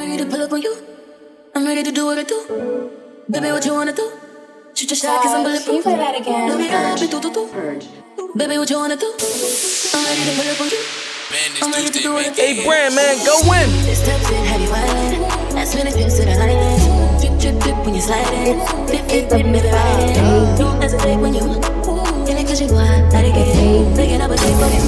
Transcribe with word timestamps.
Ready 0.00 0.16
to 0.16 0.24
pull 0.24 0.40
up 0.40 0.50
on 0.50 0.62
you. 0.62 0.74
I'm 1.54 1.66
ready 1.66 1.82
to 1.82 1.92
do 1.92 2.06
what 2.06 2.16
I 2.16 2.22
do. 2.22 2.88
Baby, 3.28 3.52
what 3.52 3.66
you 3.66 3.74
wanna 3.74 3.92
do? 3.92 4.10
Shoot 4.72 4.88
your 4.88 4.96
shot, 4.96 5.22
cause 5.22 5.34
I'm 5.34 5.44
oh, 5.44 5.44
bulletproof. 5.44 5.66
Can 5.66 5.74
you 5.76 5.82
play 5.82 5.96
that 6.00 6.16
again? 6.16 6.48
No, 6.48 6.56
we 6.56 6.68
got 6.72 6.98
be 6.98 7.06
do 7.06 7.20
do 7.20 7.28
do. 7.28 7.44
Baby, 8.32 8.56
what 8.56 8.70
you 8.70 8.78
wanna 8.80 8.96
do? 8.96 9.12
I'm 9.92 10.00
ready 10.08 10.24
to 10.24 10.32
pull 10.40 10.48
up 10.48 10.60
on 10.64 10.68
you. 10.72 10.80
I'm 11.60 11.70
ready 11.76 11.90
to 11.92 12.00
do 12.00 12.14
what 12.14 12.24
I 12.24 12.32
do. 12.32 12.40
Hey, 12.40 12.64
brand 12.64 12.96
man, 12.96 13.12
go 13.28 13.44
win. 13.44 13.68
This 13.84 14.00
steps 14.00 14.24
in 14.32 14.40
heavy 14.48 14.72
wine. 14.72 15.20
That's 15.52 15.74
when 15.76 15.86
it 15.86 15.92
pips 15.92 16.16
to 16.16 16.24
the 16.24 16.32
island. 16.32 17.20
Drip, 17.20 17.36
drip, 17.36 17.60
drip 17.60 17.76
when 17.84 17.92
you 17.92 18.00
baby, 19.28 19.60
it. 19.60 20.56
Don't 20.56 20.80
hesitate 20.80 21.20
when 21.20 21.34
you 21.36 21.44
get 22.24 22.40
it 22.40 22.48
cause 22.48 22.56
you 22.56 22.72
want. 22.72 23.12
Let 23.12 23.28
it 23.28 23.36
get 23.36 23.52
it. 23.52 24.16
It 24.16 24.20
up 24.24 24.32
a 24.32 24.36
dick 24.40 24.56
for 24.56 24.72
you. 24.72 24.80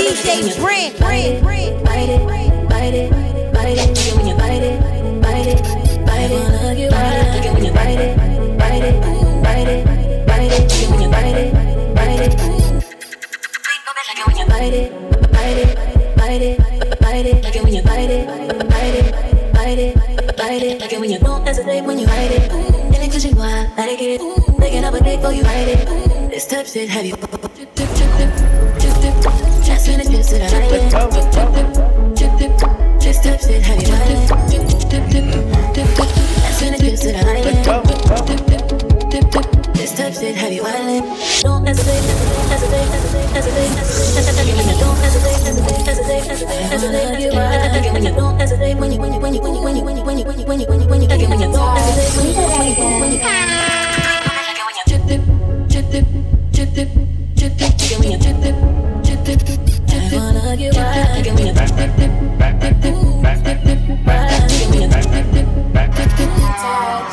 DJ 0.00 0.56
Brand, 0.56 0.96
Bite 0.96 1.28
it, 1.28 1.44
bite 1.84 2.08
it, 2.08 2.24
bite 2.70 2.94
it, 2.94 3.47
bite 3.58 3.78
it. 3.78 3.88
Like 3.88 4.06
it 4.06 4.16
when 4.16 4.26
you 4.26 4.36
bite 4.36 4.62
it, 4.62 5.22
bite 5.22 5.46
it, 5.46 6.06
bite 6.06 6.30
it. 6.30 6.78
You, 6.78 6.88
like 6.90 7.44
it 7.44 7.52
when 7.54 7.64
you 7.64 7.72
bite 7.72 8.00
it, 8.00 8.16
bite 8.58 8.84
it, 8.84 9.02
bite 9.42 9.68
it, 9.68 9.86
bite 10.26 10.46
it. 10.46 10.58
Like 10.58 10.82
it 10.82 10.90
when 10.90 11.00
you 11.02 11.10
bite 11.10 11.36
it, 11.36 11.54
bite 11.94 12.20
it. 12.20 12.38
Like 14.08 14.26
it 14.26 14.38
you 14.38 14.46
bite 14.46 14.74
it, 14.74 15.32
bite 15.32 15.58
it, 15.58 15.78
it, 16.38 17.26
it. 17.26 17.44
Like 17.44 17.56
it 17.56 17.64
when 17.64 17.74
you 17.74 17.82
bite 17.82 18.10
it, 18.10 18.26
bite 18.68 18.94
it, 18.94 19.12
bite 19.52 19.78
it, 19.78 20.36
bite 20.36 20.62
it. 20.62 20.80
Like 20.80 20.92
it 20.92 21.00
when 21.00 21.10
you 21.10 21.18
don't 21.18 21.46
hesitate 21.46 21.84
when 21.84 21.98
you 21.98 22.06
bite 22.06 22.30
it. 22.30 22.52
And 22.52 22.94
it 22.94 23.24
you 23.24 23.36
want, 23.36 23.76
let 23.76 23.88
it 23.88 24.00
it. 24.00 24.58
Making 24.58 24.84
up 24.84 24.94
a 24.94 25.02
dick 25.02 25.20
for 25.20 25.32
you 25.32 25.42
bite 25.42 25.68
it. 25.68 26.30
This 26.30 26.46
type 26.46 26.66
shit 26.66 26.88
heavy. 26.88 27.10
Drip, 27.10 27.74
drip, 27.74 27.90
drip, 27.90 28.30
drip, 28.78 28.94
drip, 31.32 31.74
drip. 31.74 31.87
Just 33.08 33.24
when 33.24 33.32
it 33.32 33.40
shit 33.40 33.62
heavy. 33.62 33.86
Drip, 33.86 34.04
drip, 34.52 34.68
drip, 34.68 35.08
drip, 35.08 35.24
drip, 35.32 35.88
drip. 35.96 36.12
That's 36.44 36.60
when 36.60 36.74
it 36.74 36.78
to 36.78 37.08
the. 37.08 37.24
Don't 41.40 41.64
hesitate, 41.64 42.04
hesitate, 42.04 42.52
hesitate, 42.52 42.92
hesitate, 43.32 43.72
hesitate. 43.72 44.44
Don't 44.76 44.98
hesitate, 45.00 45.40
hesitate, 45.40 45.88
hesitate, 45.88 46.20
hesitate, 46.28 46.68
hesitate. 46.68 47.32
Like 47.32 47.92
when 47.94 48.04
you 48.04 48.12
don't 48.12 48.36
hesitate, 48.38 48.76
when 48.76 48.92
you, 48.92 49.00
when 49.00 49.12
you, 49.14 49.20
when 49.20 49.32
you, 49.32 49.40
when 49.40 49.56
you, 49.56 49.62
when 49.64 49.76
you, 49.76 49.84
when 49.84 49.96
you, 49.96 50.04
when 50.04 50.18
you, 50.18 50.44
when 50.44 50.60
you, 50.60 50.66
when 50.66 50.78
you, 50.78 50.88
when 50.88 51.00
you, 51.00 51.08
when 51.08 51.20
you, 51.20 51.28
when 51.28 51.40
you 51.40 51.48
don't 51.50 51.76
hesitate, 51.78 52.12
when 52.12 52.28
you, 52.28 52.34
when 52.36 52.68
you, 52.68 52.76
when 52.76 52.92
you, 52.92 53.00
when 53.00 53.12
you. 53.12 53.20
Drip, 54.84 55.02
dip, 55.08 55.24
drip, 55.72 55.88
dip, 55.88 56.06
drip, 56.52 56.70
dip, 56.76 56.90
drip, 57.32 57.52
dip. 57.56 57.72
Like 57.80 57.98
when 58.00 58.10
you 58.12 58.18
drip, 58.18 58.36
dip, 58.44 59.24
drip, 59.24 59.40
dip, 59.40 59.77
drip, 60.56 60.72
dip. 60.72 60.76
I 60.76 60.84
wanna 60.84 61.04
hug 61.04 61.26
you. 61.26 61.32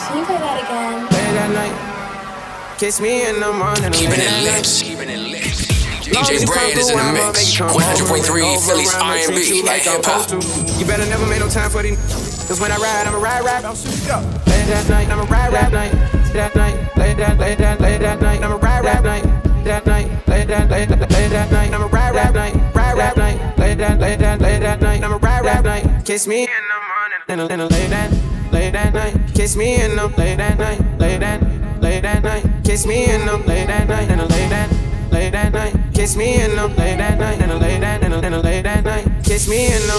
Can 0.05 0.25
play 0.25 0.37
that 0.37 0.63
again? 0.63 1.07
Late 1.11 1.33
night. 1.53 2.77
Kiss 2.79 2.99
me 3.01 3.27
in 3.27 3.39
the 3.39 3.51
morning. 3.53 3.91
Keeping 3.91 4.19
it 4.19 4.43
lit. 4.43 4.65
Keeping 4.65 5.09
it 5.09 5.19
lit. 5.19 5.43
DJ 6.05 6.45
Brand 6.45 6.77
is 6.77 6.89
in 6.91 6.97
the 6.97 7.13
mix. 7.13 7.57
100.3 7.57 8.57
Philly's 8.67 8.93
R&B 8.93 9.63
and 9.67 9.81
hip 9.81 10.05
hop. 10.05 10.29
You 10.79 10.85
better 10.85 11.05
never 11.07 11.25
make 11.25 11.39
no 11.39 11.49
time 11.49 11.69
for 11.69 11.81
these. 11.81 11.97
Cause 12.47 12.59
when 12.61 12.71
I 12.71 12.77
ride, 12.77 13.07
I'ma 13.07 13.17
ride, 13.17 13.43
ride. 13.43 13.63
Late 13.63 14.67
that 14.69 14.87
night, 14.87 15.09
I'ma 15.09 15.23
ride, 15.23 15.51
ride 15.51 15.73
night. 15.73 15.91
That 16.33 16.55
night, 16.55 16.75
late 16.97 17.17
that, 17.17 17.39
late 17.39 17.57
that, 17.57 17.81
late 17.81 17.99
that 18.01 18.21
night, 18.21 18.43
I'ma 18.43 18.57
ride, 18.57 18.85
ride 18.85 19.03
night. 19.03 19.25
That 19.65 19.83
night, 19.87 20.27
late 20.27 20.47
that, 20.47 20.69
that, 20.69 20.89
late 21.11 21.29
that 21.31 21.51
night, 21.51 21.73
I'ma 21.73 21.87
ride, 21.87 22.13
ride 22.13 22.35
night, 22.35 22.53
ride, 22.75 22.97
ride 22.97 23.17
night. 23.17 23.57
Late 23.57 23.79
that, 23.79 23.99
late 23.99 24.19
that, 24.19 24.39
late 24.39 24.59
that 24.59 24.79
night, 24.79 25.03
I'ma 25.03 25.17
ride, 25.19 25.43
ride 25.43 25.63
night. 25.65 26.05
Kiss 26.05 26.27
me 26.27 26.43
in 26.43 26.47
the 26.47 27.37
morning, 27.39 27.49
in 27.49 27.51
in 27.51 27.59
a 27.59 27.65
late 27.65 27.89
that, 27.89 28.53
late 28.53 28.71
that 28.73 28.93
night. 28.93 29.17
Kiss 29.33 29.55
me 29.55 29.81
in 29.81 29.95
the 29.95 30.07
late 30.19 30.37
that 30.37 30.59
night, 30.59 30.99
late 30.99 31.19
that, 31.19 31.81
late 31.81 32.01
that 32.01 32.21
night. 32.21 32.45
Kiss 32.63 32.85
me 32.85 33.09
in 33.09 33.25
the 33.25 33.37
late 33.39 33.65
that 33.65 33.87
night, 33.87 34.11
in 34.11 34.19
a 34.19 34.25
late 34.27 34.49
that. 34.49 34.85
Late 35.11 35.31
that 35.31 35.53
night, 35.53 35.73
kiss 35.93 36.17
me 36.17 36.41
in 36.41 36.55
the 36.57 36.67
late 36.67 36.97
that 36.97 37.17
night, 37.17 37.41
and 37.41 37.49
a 37.49 37.55
late 37.57 37.79
that, 37.79 38.03
and 38.03 38.13
a 38.13 38.39
late 38.41 38.63
that 38.63 38.83
night, 38.83 39.04
kiss 39.35 39.49
me 39.49 39.65
in 39.65 39.81
the. 39.91 39.97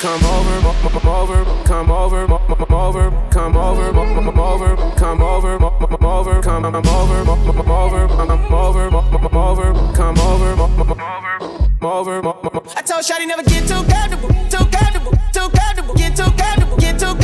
Come 0.00 0.24
over, 0.24 0.60
mo- 0.62 1.12
over, 1.12 1.44
come 1.64 1.90
over, 1.90 2.26
mo- 2.26 2.40
over, 2.70 3.10
come 3.30 3.56
over, 3.56 3.92
mo- 3.92 4.42
over, 4.42 4.76
come 4.96 5.20
over, 5.20 5.58
mo- 5.58 6.00
over, 6.00 6.40
come 6.42 6.70
over, 6.72 7.24
mo- 7.24 7.44
over, 7.60 8.08
I'm 8.08 8.48
over, 8.48 8.90
mo- 8.90 9.04
over, 9.50 9.72
come 9.94 10.18
over, 10.18 10.56
mo- 10.56 10.70
over, 11.82 12.22
mo- 12.22 12.40
over, 12.42 12.62
I 12.74 12.82
told 12.82 13.04
Shawty 13.04 13.26
never 13.26 13.42
get 13.42 13.68
too 13.68 13.84
comfortable, 13.92 14.30
too 14.48 14.64
comfortable, 14.72 15.12
too 15.34 15.48
comfortable, 15.58 15.94
get 15.94 16.16
too 16.16 16.30
comfortable, 16.40 16.76
get 16.78 16.98
too 16.98 17.04
comfortable, 17.04 17.23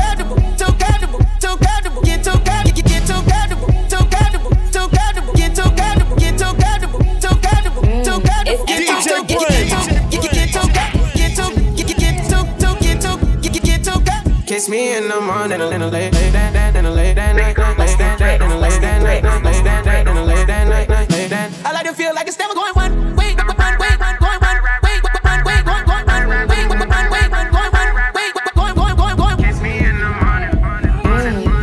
too 14.61 14.67
Kiss 14.67 14.69
me 14.69 14.95
in 14.95 15.09
the 15.09 15.21
morning 15.21 15.59
and 15.61 15.83
a 15.83 15.89
late 15.89 16.13
late 16.13 16.33
that 16.33 16.53
that 16.53 16.77
and 16.77 16.87
a 16.87 16.91
late 16.91 17.15
that 17.15 17.35
night 17.35 17.57
late 17.57 17.97
that 17.97 18.19
that 18.19 18.43
and 18.43 18.53
a 18.53 18.59
late 18.59 18.81
that 18.83 19.03
night 19.03 19.25
late 19.43 19.65
that 19.65 19.85
that 19.85 20.07
and 20.07 20.19
a 20.19 20.23
late 20.23 20.47
that 20.47 20.69
night 20.69 20.87
late 20.91 21.31
that 21.31 21.51
I 21.65 21.73
like 21.73 21.87
to 21.87 21.95
feel 21.95 22.15
like 22.15 22.29
it's 22.29 22.39
never 22.39 22.53
going 22.53 22.75
one 22.75 23.17
way 23.17 23.35
one 23.37 23.57
way 23.57 23.97
one 23.97 24.17
going 24.21 24.37
one 24.37 24.61
way 24.85 25.01
one 25.01 25.41
way 25.49 25.63
going 25.65 25.85
going 25.89 26.05
one 26.05 26.29
way 26.29 26.69
one 26.69 27.09
way 27.09 27.25
one 27.25 27.49
going 27.49 27.73
one 27.73 28.13
way 28.13 28.29
going 28.53 28.75
going 28.77 28.97
going 28.97 29.17
going 29.17 29.37
Kiss 29.39 29.61
me 29.63 29.79
in 29.79 29.97
the 29.97 30.13
morning 30.21 30.53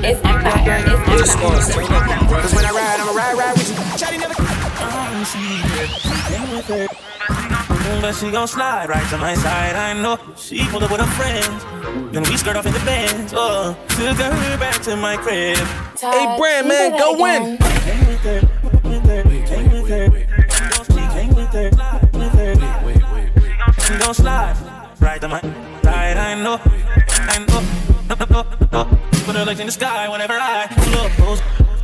It's 0.01 0.17
Empire. 0.25 0.81
It's 0.89 1.77
Empire. 1.77 2.41
Cause 2.41 2.53
when 2.55 2.65
I 2.65 2.73
ride 2.73 2.97
I'ma 2.97 3.13
ride 3.13 3.37
ride 3.37 3.53
with 3.53 3.69
you 3.69 3.77
Shawty 3.93 4.17
never 6.65 6.96
But 8.07 8.15
she 8.15 8.31
gon' 8.31 8.47
slide 8.47 8.87
right 8.87 9.05
to 9.09 9.17
my 9.17 9.33
side. 9.33 9.75
I 9.75 9.91
know 9.91 10.17
she 10.37 10.63
pulled 10.69 10.83
up 10.83 10.91
with 10.91 11.01
her 11.01 11.13
friends. 11.19 12.13
Then 12.13 12.23
we 12.23 12.37
skirt 12.37 12.55
off 12.55 12.65
in 12.65 12.71
the 12.71 12.79
bands. 12.79 13.33
Oh, 13.35 13.75
uh, 13.77 13.87
took 13.89 14.15
her 14.15 14.57
back 14.57 14.81
to 14.83 14.95
my 14.95 15.17
crib. 15.17 15.57
Hey, 15.99 16.37
Brand, 16.37 16.69
man, 16.69 16.97
go 16.97 17.21
win. 17.21 17.57
Came 17.57 18.07
with 18.07 18.19
her, 18.21 18.39
with 18.63 19.05
her, 19.07 19.23
came 19.45 19.71
with 19.71 19.89
her. 19.89 20.05
She 20.85 21.03
came 21.19 21.35
with 21.35 21.51
her, 21.51 21.69
with 22.13 22.31
her. 22.31 23.81
She 23.81 23.97
gon' 23.99 24.13
slide 24.13 24.55
right 25.01 25.19
to 25.19 25.27
my 25.27 25.41
side. 25.83 26.15
I 26.15 26.41
know, 26.41 26.61
I 26.63 27.39
know, 27.39 27.59
no, 28.07 28.15
no, 28.15 28.25
no, 28.31 28.85
no. 28.85 28.99
Put 29.25 29.35
her 29.35 29.43
legs 29.43 29.59
in 29.59 29.65
the 29.65 29.73
sky 29.73 30.07
whenever 30.07 30.37
I 30.39 30.67
pull 30.69 30.95
up 30.95 31.76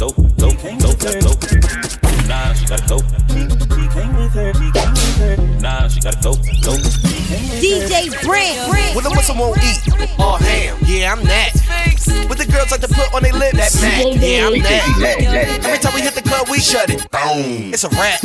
low, 0.00 0.08
low, 0.38 0.48
low, 0.48 0.94
low, 1.04 1.18
low. 1.22 1.36
Nah, 2.26 2.52
she 2.54 2.66
gotta 2.66 2.86
go. 2.88 2.98
Nah, 5.60 5.88
she 5.88 6.00
gotta 6.00 6.18
go, 6.22 6.34
go. 6.62 6.74
DJ 7.60 8.10
Brand, 8.24 8.70
Brand. 8.70 8.94
What 8.94 9.04
the 9.04 9.10
what? 9.10 9.30
I 9.30 9.38
won't 9.38 9.58
eat? 9.62 10.18
All 10.18 10.36
ham. 10.36 10.78
Yeah, 10.84 11.12
I'm 11.12 11.24
that. 11.24 12.03
With 12.28 12.38
the 12.38 12.46
girls 12.50 12.70
like 12.70 12.80
to 12.80 12.88
put 12.88 13.12
on 13.14 13.22
their 13.22 13.32
lips. 13.32 13.56
That 13.56 13.72
Mac, 13.80 14.04
yeah, 14.20 14.46
I'm 14.46 14.58
that. 14.62 15.64
Every 15.64 15.78
time 15.78 15.94
we 15.94 16.00
hit 16.00 16.14
the 16.14 16.22
club, 16.22 16.48
we 16.48 16.58
shut 16.58 16.90
it. 16.90 17.08
Boom. 17.10 17.72
It's 17.72 17.84
a 17.84 17.88
rap. 17.90 18.20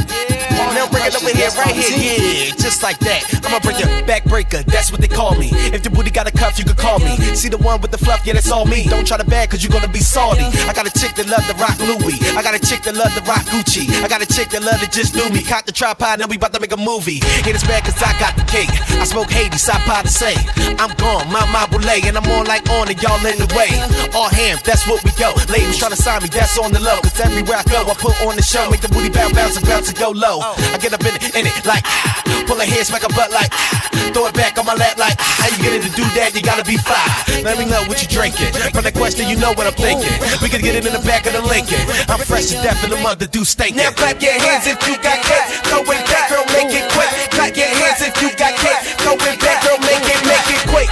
Now 0.76 0.88
bring 0.92 1.04
it 1.08 1.16
over 1.16 1.32
here, 1.32 1.50
right 1.58 1.74
here, 1.74 1.90
yeah, 1.98 2.52
just 2.60 2.84
like 2.84 3.00
that. 3.00 3.24
I'ma 3.48 3.60
bring 3.60 3.80
your 3.80 3.90
back 4.06 4.24
breaker, 4.26 4.62
that's 4.64 4.92
what 4.92 5.02
they 5.02 5.08
call 5.08 5.36
me. 5.36 5.50
If 5.74 5.84
the 5.84 5.90
booty 5.90 6.12
got 6.12 6.28
a 6.28 6.32
cuff, 6.32 6.60
you 6.60 6.66
can 6.66 6.76
call 6.76 7.00
me. 7.00 7.16
See 7.34 7.50
the 7.50 7.58
one 7.58 7.82
with 7.82 7.92
the 7.92 7.98
fluff, 7.98 8.26
yeah, 8.26 8.34
that's 8.34 8.52
all 8.52 8.66
me. 8.66 8.86
Don't 8.86 9.08
try 9.08 9.18
to 9.18 9.26
bag, 9.26 9.50
cause 9.50 9.64
you're 9.64 9.72
gonna 9.72 9.92
be 9.92 10.00
salty. 10.00 10.44
I 10.68 10.74
got 10.74 10.86
a 10.86 10.92
chick 10.92 11.16
that 11.16 11.28
love 11.28 11.46
to 11.48 11.56
rock 11.56 11.80
Louis. 11.80 12.20
I 12.36 12.44
got 12.44 12.54
a 12.54 12.60
chick 12.60 12.84
that 12.84 12.96
love 12.96 13.14
to 13.16 13.22
rock 13.24 13.46
Gucci. 13.48 13.88
I 14.04 14.08
got 14.08 14.22
a 14.22 14.28
chick 14.28 14.50
that 14.50 14.62
love 14.62 14.80
to 14.80 14.90
just 14.92 15.14
do 15.14 15.28
me. 15.32 15.44
Caught 15.44 15.66
the 15.66 15.72
tripod, 15.72 16.20
now 16.20 16.28
we 16.28 16.36
about 16.36 16.54
to 16.54 16.60
make 16.60 16.74
a 16.74 16.78
movie. 16.78 17.24
Hit 17.44 17.56
it's 17.56 17.66
bad 17.66 17.84
cause 17.84 17.98
I 18.04 18.14
got 18.20 18.36
the 18.36 18.44
cake. 18.44 18.70
I 19.00 19.06
smoke 19.06 19.32
Hades, 19.32 19.68
I 19.70 19.80
pie 19.88 20.04
to 20.04 20.10
say. 20.12 20.36
I'm 20.78 20.94
gone, 21.00 21.32
my 21.32 21.48
my 21.52 21.66
boule, 21.72 21.88
and 21.88 22.18
I'm 22.18 22.28
on 22.36 22.46
like 22.46 22.70
on 22.70 22.90
and 22.90 23.02
y'all 23.02 23.20
in 23.26 23.40
the 23.40 23.50
way. 23.56 23.79
All 24.14 24.30
hands, 24.30 24.62
that's 24.64 24.88
what 24.88 25.04
we 25.04 25.12
go. 25.16 25.34
Ladies 25.48 25.78
trying 25.78 25.94
to 25.94 26.02
sign 26.02 26.24
me, 26.24 26.30
that's 26.30 26.58
on 26.58 26.72
the 26.72 26.82
low. 26.82 27.00
Cause 27.02 27.20
everywhere 27.22 27.62
I 27.62 27.66
go, 27.70 27.86
I 27.86 27.94
put 27.94 28.18
on 28.26 28.36
the 28.36 28.42
show. 28.42 28.70
Make 28.70 28.82
the 28.82 28.90
booty 28.90 29.10
bounce, 29.10 29.34
bounce, 29.34 29.56
and 29.58 29.66
bounce 29.66 29.90
and 29.90 29.98
go 29.98 30.10
low. 30.12 30.42
I 30.74 30.78
get 30.82 30.94
up 30.94 31.02
in 31.06 31.14
it, 31.16 31.36
in 31.36 31.46
it 31.46 31.66
like, 31.66 31.86
ah. 31.86 32.44
pull 32.48 32.60
a 32.60 32.66
head, 32.66 32.86
smack 32.86 33.06
a 33.06 33.12
butt 33.14 33.32
like, 33.32 33.50
ah. 33.54 34.12
throw 34.14 34.26
it 34.28 34.34
back 34.34 34.58
on 34.58 34.66
my 34.66 34.74
lap 34.74 34.98
like, 34.98 35.16
ah. 35.20 35.46
how 35.46 35.48
you 35.54 35.60
get 35.62 35.74
it 35.78 35.84
to 35.86 35.92
do 35.94 36.04
that? 36.18 36.34
You 36.34 36.42
gotta 36.42 36.66
be 36.66 36.76
fly. 36.76 37.06
Let 37.46 37.62
me 37.62 37.66
know 37.70 37.80
what 37.86 38.02
you 38.02 38.10
drinking. 38.10 38.52
From 38.74 38.84
the 38.84 38.92
question, 38.92 39.30
you 39.30 39.38
know 39.38 39.54
what 39.54 39.70
I'm 39.70 39.78
thinking. 39.78 40.12
We 40.42 40.50
can 40.50 40.62
get 40.66 40.76
it 40.76 40.84
in 40.84 40.94
the 40.94 41.04
back 41.06 41.30
of 41.30 41.34
the 41.38 41.44
Lincoln. 41.46 41.80
I'm 42.10 42.20
fresh 42.26 42.50
to 42.52 42.58
death 42.60 42.84
in 42.84 42.90
the 42.90 43.00
mother 43.00 43.30
do 43.30 43.46
stinking. 43.46 43.78
Now 43.78 43.94
clap 43.94 44.20
your 44.20 44.34
hands 44.34 44.66
if 44.66 44.82
you 44.90 44.98
got 45.00 45.22
cake. 45.22 45.48
Go 45.70 45.86
in 45.86 46.02
back, 46.10 46.34
girl, 46.34 46.44
make 46.52 46.74
it 46.74 46.90
quick. 46.92 47.12
Clap 47.32 47.54
your 47.56 47.70
hands 47.70 48.02
if 48.02 48.16
you 48.20 48.34
got 48.36 48.58
cake. 48.58 48.82
Go 49.06 49.14
in 49.16 49.38
back, 49.40 49.62
girl, 49.64 49.78
make 49.86 50.04
it, 50.04 50.20
make 50.26 50.48
it 50.50 50.64
quick. 50.68 50.90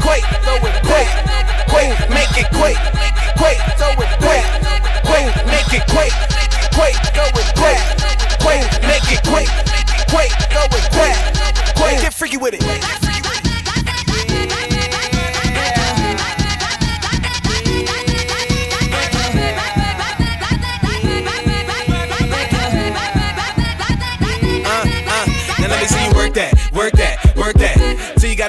Quick, 0.00 0.24
quick, 0.84 1.39
quick, 1.70 1.94
make 2.10 2.34
it 2.36 2.48
quick. 2.50 2.76
Quick, 3.38 3.58
go 3.78 3.88
with 3.96 4.10
quick, 4.18 4.44
quick, 5.06 5.30
make 5.46 5.72
it 5.72 5.86
quick. 5.88 6.12
Quick, 6.74 6.96
go 7.14 7.24
with 7.34 7.50
quick, 7.54 7.80
quick, 8.42 8.66
make 8.82 9.06
it 9.14 9.22
quick. 9.24 9.48
Quick, 10.10 10.32
go 10.52 10.62
with 10.72 10.86
quick, 10.90 11.16
quick, 11.76 12.00
get 12.02 12.14
freaky 12.14 12.36
with 12.36 12.54
it. 12.54 13.19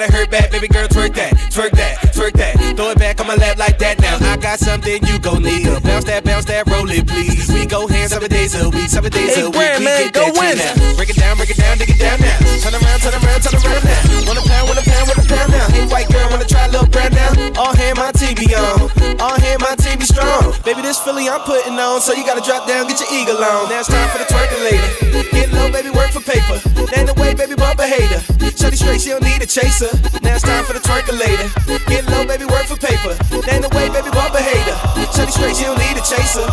You 0.01 0.07
gotta 0.07 0.17
hurt 0.17 0.31
back, 0.31 0.49
baby 0.49 0.67
girl, 0.67 0.87
twerk 0.87 1.13
that, 1.13 1.37
twerk 1.53 1.77
that, 1.77 1.93
twerk 2.17 2.33
that. 2.33 2.57
Throw 2.73 2.89
it 2.89 2.97
back 2.97 3.21
on 3.21 3.27
my 3.27 3.35
lap 3.35 3.59
like 3.61 3.77
that 3.77 4.01
now. 4.01 4.17
I 4.17 4.35
got 4.35 4.57
something 4.57 4.97
you 5.05 5.19
gon' 5.19 5.43
need. 5.43 5.69
Bounce 5.85 6.05
that, 6.09 6.25
bounce 6.25 6.45
that, 6.49 6.65
roll 6.73 6.89
it, 6.89 7.05
please. 7.05 7.45
We 7.53 7.67
go 7.69 7.85
hands 7.85 8.09
seven 8.09 8.25
days 8.25 8.57
a 8.57 8.65
week, 8.71 8.89
seven 8.89 9.11
days 9.11 9.35
Hey, 9.35 9.41
a 9.41 9.45
week. 9.45 9.61
Brand, 9.61 9.77
we 9.77 9.85
man, 9.85 10.09
get 10.09 10.13
go 10.17 10.25
that 10.25 10.41
win. 10.41 10.57
now. 10.57 10.97
Break 10.97 11.13
it 11.13 11.21
down, 11.21 11.37
break 11.37 11.53
it 11.53 11.57
down, 11.61 11.77
dig 11.77 11.93
it 11.93 12.01
down 12.01 12.17
now. 12.17 12.33
Turn 12.65 12.73
around, 12.73 12.97
turn 13.05 13.13
around, 13.13 13.39
turn 13.45 13.53
around 13.61 13.83
now. 13.85 14.25
Wanna 14.25 14.41
pound, 14.41 14.65
wanna 14.73 14.81
pound, 14.81 14.90
pound 15.31 15.51
now. 15.51 15.67
Hey, 15.71 15.87
white 15.87 16.09
girl, 16.11 16.27
wanna 16.29 16.45
try 16.45 16.67
a 16.67 16.71
little 16.71 16.87
brown 16.91 17.11
now. 17.15 17.31
All 17.55 17.73
hand 17.73 17.97
my 17.97 18.11
TV 18.11 18.51
on, 18.51 18.91
all 19.23 19.37
hand 19.39 19.61
my 19.63 19.75
TV 19.79 20.03
strong. 20.03 20.53
Baby, 20.63 20.81
this 20.83 20.99
Philly 20.99 21.29
I'm 21.29 21.41
putting 21.47 21.79
on, 21.79 22.01
so 22.01 22.13
you 22.13 22.25
gotta 22.27 22.43
drop 22.43 22.67
down, 22.67 22.87
get 22.87 22.99
your 22.99 23.11
eagle 23.15 23.39
on. 23.39 23.69
Now 23.71 23.79
it's 23.79 23.87
time 23.87 24.09
for 24.11 24.19
the 24.19 24.27
twerking 24.27 24.63
later. 24.67 24.89
Get 25.31 25.51
low, 25.55 25.71
baby, 25.71 25.89
work 25.89 26.11
for 26.11 26.21
paper. 26.21 26.59
Then 26.91 27.05
the 27.07 27.15
way, 27.15 27.33
baby, 27.33 27.55
bump 27.55 27.79
a 27.79 27.87
hater. 27.87 28.19
Shorty 28.57 28.75
straight, 28.77 29.01
she 29.01 29.09
don't 29.09 29.23
need 29.23 29.41
a 29.41 29.47
chaser. 29.47 29.89
Now 30.21 30.35
it's 30.35 30.43
time 30.43 30.65
for 30.65 30.73
the 30.73 30.83
twerking 30.83 31.17
later. 31.17 31.47
Get 31.87 32.05
low, 32.11 32.25
baby, 32.27 32.45
work 32.45 32.67
for 32.67 32.77
paper. 32.77 33.15
Then 33.47 33.61
the 33.63 33.71
way, 33.71 33.87
baby, 33.89 34.11
bump 34.11 34.35
a 34.35 34.41
hater. 34.43 34.75
Shorty 35.15 35.31
straight, 35.31 35.55
she 35.55 35.63
don't 35.63 35.79
need 35.79 35.95
a 35.95 36.03
chaser. 36.03 36.45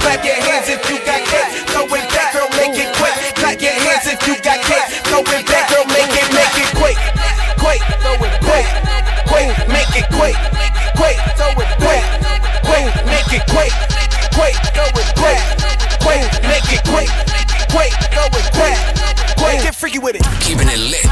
Clap 0.00 0.24
your 0.24 0.34
hands 0.34 0.68
if 0.68 0.80
you 0.88 0.98
got 1.04 1.20
cake. 1.28 1.48
Go 1.74 1.84
in 1.84 2.04
back, 2.10 2.32
girl, 2.32 2.48
make 2.56 2.74
it 2.78 2.90
quick. 2.96 3.14
Clap 3.36 3.60
your 3.60 3.76
hands 3.76 4.06
if 4.08 4.18
you 4.26 4.34
got 4.40 4.58
cake. 4.64 4.86
Go 5.12 5.20
in 5.20 5.44
back, 5.44 5.68
girl, 5.70 5.84
make 5.92 6.10
it, 6.10 6.28
make 6.32 6.56
it 6.56 6.70
quick. 6.80 7.11
Quick, 7.62 7.78
quick, 8.42 8.66
quick, 9.30 9.54
make 9.70 9.94
it 9.94 10.06
quick. 10.10 10.34
Quick, 10.98 11.16
quick, 11.38 11.70
quick, 11.78 12.90
make 13.06 13.32
it 13.32 13.46
quick. 13.46 13.72
Quick, 14.34 14.56
quick, 14.74 15.38
quick, 16.02 16.26
make 16.42 16.66
it 16.74 16.82
quick. 16.90 17.08
Quick, 17.70 17.92
quick, 18.50 18.76
quick, 19.38 19.62
get 19.62 19.76
freaky 19.76 20.00
with 20.00 20.16
it. 20.16 20.22
Keeping 20.40 20.66
it 20.66 20.78
lit. 20.90 21.06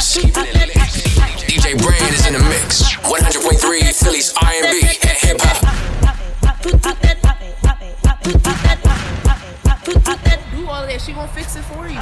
DJ 1.47 1.79
Brand 1.81 2.15
is 2.15 2.27
in 2.27 2.33
the 2.33 2.41
mix. 2.51 2.83
100.3 3.07 4.03
Philly's 4.03 4.35
R&B 4.43 4.81
and 5.03 5.19
hip 5.19 5.41
hop. 5.41 5.57
Do 10.51 10.69
all 10.69 10.87
that, 10.87 11.01
she 11.01 11.13
gonna 11.13 11.29
fix 11.29 11.55
it 11.55 11.63
for 11.63 11.89
you. 11.89 12.01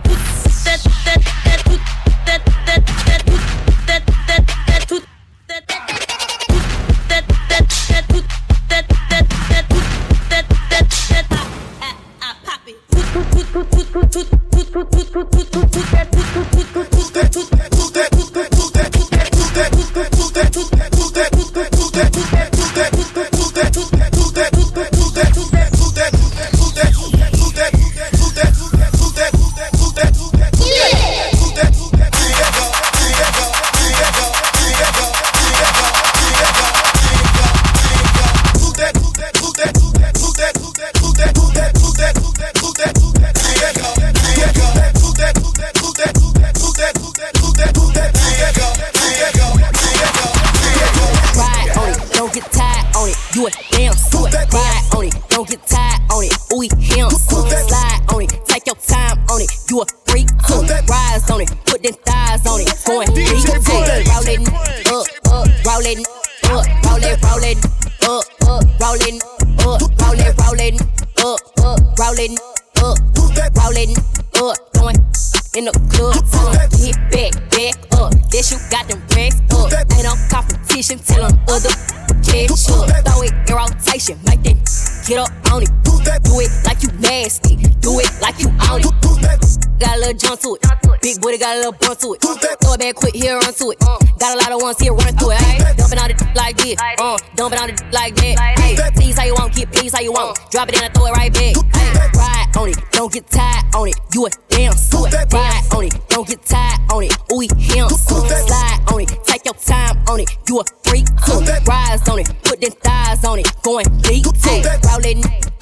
Got 89.78 89.96
a 89.96 90.00
little 90.00 90.14
jump 90.14 90.40
to 90.40 90.54
it. 90.54 90.62
Big 91.00 91.20
booty 91.20 91.38
got 91.38 91.54
a 91.54 91.58
little 91.58 91.72
bump 91.72 91.98
to 92.00 92.14
it. 92.14 92.20
Throw 92.20 92.74
it 92.74 92.80
back 92.80 92.94
quick, 92.96 93.14
here 93.14 93.38
run 93.38 93.54
to 93.54 93.70
it. 93.70 93.78
Got 93.78 94.34
a 94.34 94.38
lot 94.38 94.52
of 94.52 94.60
ones 94.60 94.78
here 94.78 94.92
run 94.92 95.14
through 95.16 95.32
it. 95.32 95.42
Ay, 95.42 95.74
dumping 95.76 95.98
on 95.98 96.10
it 96.10 96.20
like 96.34 96.56
this. 96.56 96.76
Uh, 96.98 97.16
dumping 97.36 97.58
on 97.60 97.70
it 97.70 97.80
like 97.92 98.14
that. 98.16 98.58
Hey, 98.58 98.76
please 98.96 99.16
how 99.16 99.24
you 99.24 99.34
want, 99.34 99.54
keep 99.54 99.70
please 99.70 99.94
how 99.94 100.00
you 100.00 100.12
want. 100.12 100.38
Drop 100.50 100.68
it 100.68 100.76
in 100.76 100.84
and 100.84 100.92
throw 100.94 101.06
it 101.06 101.12
right 101.12 101.32
back. 101.32 101.54
Ay, 101.74 102.10
ride 102.14 102.56
on 102.56 102.68
it, 102.68 102.76
don't 102.90 103.12
get 103.12 103.26
tired 103.28 103.74
on 103.74 103.88
it. 103.88 103.94
You 104.12 104.26
a 104.26 104.30
damn 104.48 104.72
suit. 104.72 105.12
Ride 105.32 105.62
on 105.72 105.84
it, 105.84 105.94
don't 106.08 106.26
get 106.26 106.42
tired 106.44 106.80
on 106.92 107.04
it. 107.04 107.16
Ooh, 107.32 107.40
him. 107.40 107.88
Slide 107.88 108.80
on 108.92 109.00
it, 109.00 109.10
take 109.24 109.44
your 109.44 109.54
time 109.54 109.96
on 110.08 110.20
it. 110.20 110.30
You 110.48 110.60
a 110.60 110.64
freak 110.82 111.06
too. 111.24 111.40
Rise 111.66 112.08
on 112.08 112.18
it, 112.18 112.32
put 112.42 112.60
them 112.60 112.72
thighs 112.82 113.24
on 113.24 113.38
it. 113.38 113.46
Going 113.62 113.86
deep 114.02 114.24
too. 114.24 114.62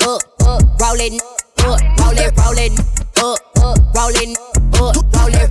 Up, 0.06 0.22
up, 0.40 0.62
rollin' 0.80 1.18
up, 1.20 1.82
rollin', 1.98 2.32
rollin' 2.36 2.72
up, 3.18 3.38
up, 3.66 3.78
uh, 3.78 3.92
rollin' 3.94 4.36
up, 4.80 4.96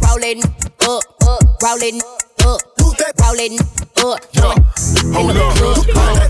rollin', 0.07 0.41
uh, 0.81 0.99
uh, 1.27 1.39
rollin' 1.63 2.01
up, 2.01 2.21
up, 2.45 2.61
rollin' 2.81 2.89
up, 2.89 3.15
roll 3.25 3.39
it 3.39 3.61
up. 4.03 4.19
Yo, 4.33 4.53
hold 5.11 5.37
up. 5.37 5.55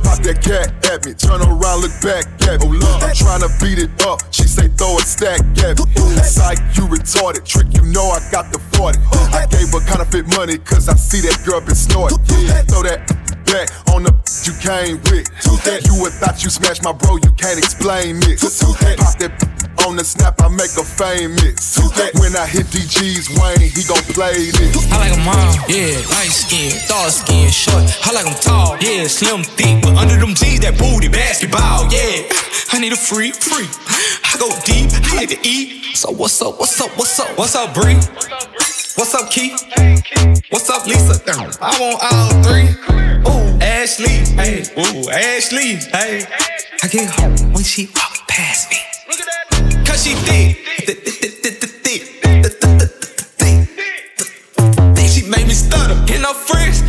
Pop 0.04 0.20
that 0.24 0.40
cat 0.42 0.72
at 0.90 1.06
me. 1.06 1.14
Turn 1.14 1.42
around, 1.42 1.82
look 1.82 1.94
back 2.02 2.26
at 2.48 2.62
me. 2.62 2.80
I'm 2.82 3.14
trying 3.14 3.42
to 3.42 3.52
beat 3.60 3.80
it 3.80 3.92
up. 4.06 4.22
She 4.32 4.44
say 4.44 4.68
throw 4.70 4.98
a 4.98 5.02
stack 5.02 5.42
at 5.64 5.78
me. 5.80 5.86
Psych, 6.24 6.60
you 6.76 6.88
retarded. 6.88 7.46
Trick, 7.46 7.68
you 7.74 7.84
know 7.92 8.10
I 8.10 8.20
got 8.32 8.52
the 8.52 8.60
40. 8.78 9.00
I 9.36 9.46
gave 9.48 9.72
her 9.72 9.84
counterfeit 9.86 10.28
money 10.36 10.58
cause 10.58 10.90
I 10.90 10.96
see 10.96 11.22
that 11.22 11.44
girl 11.46 11.62
been 11.62 11.76
snorting. 11.76 12.18
Yeah, 12.42 12.64
throw 12.64 12.84
that 12.84 13.08
back 13.46 13.70
on 13.94 14.04
the 14.04 14.16
you 14.46 14.54
came 14.62 14.98
with. 15.10 15.26
You 15.86 16.02
would 16.02 16.14
thought 16.14 16.44
you 16.44 16.50
smashed 16.50 16.84
my 16.84 16.92
bro, 16.92 17.18
you 17.18 17.32
can't 17.38 17.58
explain 17.58 18.20
this. 18.20 18.42
Pop 18.62 19.18
that 19.20 19.55
on 19.86 19.96
the 19.96 20.04
snap, 20.04 20.40
I 20.42 20.48
make 20.50 20.74
a 20.78 20.86
famous. 20.86 21.78
When 22.20 22.36
I 22.36 22.46
hit 22.46 22.68
DG's 22.68 23.30
Wayne, 23.40 23.72
he 23.72 23.84
gon' 23.88 24.04
play 24.14 24.52
this. 24.52 24.76
I 24.92 24.98
like 25.00 25.14
them 25.16 25.28
all, 25.28 25.56
yeah, 25.68 25.96
light 26.12 26.32
skin, 26.32 26.72
dark 26.88 27.12
skin, 27.12 27.50
short. 27.50 27.84
I 28.04 28.12
like 28.12 28.26
them 28.26 28.36
tall, 28.42 28.78
yeah, 28.80 29.08
slim, 29.08 29.44
thick, 29.44 29.82
but 29.82 29.96
under 29.96 30.16
them 30.16 30.36
jeans, 30.36 30.60
that 30.62 30.78
booty 30.78 31.08
basketball, 31.08 31.88
yeah. 31.92 32.28
I 32.72 32.80
need 32.80 32.94
a 32.94 33.00
free, 33.00 33.32
free. 33.32 33.68
I 34.28 34.36
go 34.38 34.52
deep, 34.66 34.92
I 34.92 35.16
like 35.16 35.30
to 35.30 35.40
eat. 35.48 35.96
So 35.96 36.12
what's 36.12 36.42
up, 36.42 36.60
what's 36.60 36.80
up, 36.82 36.92
what's 36.98 37.20
up, 37.20 37.38
what's 37.38 37.56
up, 37.56 37.74
Bree? 37.74 37.96
What's 38.96 39.16
up, 39.16 39.32
Keith? 39.32 39.60
What's 40.50 40.70
up, 40.70 40.86
Lisa? 40.86 41.20
I 41.62 41.72
want 41.80 42.00
all 42.04 42.32
three. 42.44 42.70
Ooh, 43.28 43.60
Ashley, 43.64 44.24
hey, 44.36 44.64
ooh, 44.78 45.10
Ashley, 45.10 45.80
hey. 45.96 46.24
I 46.84 46.88
get 46.88 47.10
home 47.10 47.54
when 47.54 47.64
she 47.64 47.88
walk 47.96 48.28
past 48.28 48.70
me. 48.70 48.85
Cause 49.86 50.04
she 50.04 50.14
thick. 50.16 50.58
She 55.10 55.24
made 55.30 55.48
me 55.48 55.54
stutter. 55.54 55.94
And 55.94 56.26
her 56.26 56.34
friends, 56.34 56.84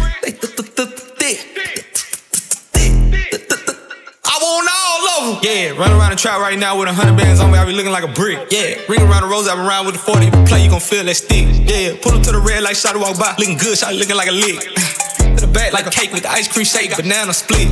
I 4.24 4.38
want 4.42 4.68
all 4.68 5.08
of 5.08 5.42
them. 5.42 5.44
Yeah, 5.44 5.70
run 5.78 5.92
around 5.92 6.10
the 6.10 6.16
trap 6.16 6.40
right 6.40 6.58
now 6.58 6.78
with 6.78 6.88
a 6.88 6.92
hundred 6.92 7.16
bands 7.16 7.40
on 7.40 7.50
me. 7.52 7.58
I 7.58 7.64
be 7.64 7.72
looking 7.72 7.92
like 7.92 8.04
a 8.04 8.12
brick. 8.12 8.48
Yeah, 8.50 8.80
ring 8.88 9.02
around 9.02 9.22
the 9.22 9.28
rose. 9.28 9.48
I 9.48 9.54
been 9.54 9.66
around 9.66 9.86
with 9.86 9.94
the 9.94 10.00
40. 10.00 10.26
You 10.26 10.30
play, 10.46 10.64
you 10.64 10.70
gon' 10.70 10.80
feel 10.80 11.04
that 11.04 11.14
stick. 11.14 11.46
Yeah, 11.68 11.96
pull 12.02 12.12
up 12.12 12.22
to 12.24 12.32
the 12.32 12.40
red 12.40 12.62
like 12.62 12.76
shot 12.76 12.96
walk 12.96 13.18
by. 13.18 13.34
Looking 13.38 13.58
good, 13.58 13.78
shot 13.78 13.94
looking 13.94 14.16
like 14.16 14.28
a 14.28 14.32
lick. 14.32 14.60
To 15.36 15.44
the 15.44 15.52
back 15.52 15.72
like 15.74 15.86
a 15.86 15.90
cake 15.90 16.12
with 16.12 16.22
the 16.22 16.30
ice 16.30 16.48
cream 16.48 16.64
shake, 16.64 16.96
banana 16.96 17.34
split. 17.34 17.68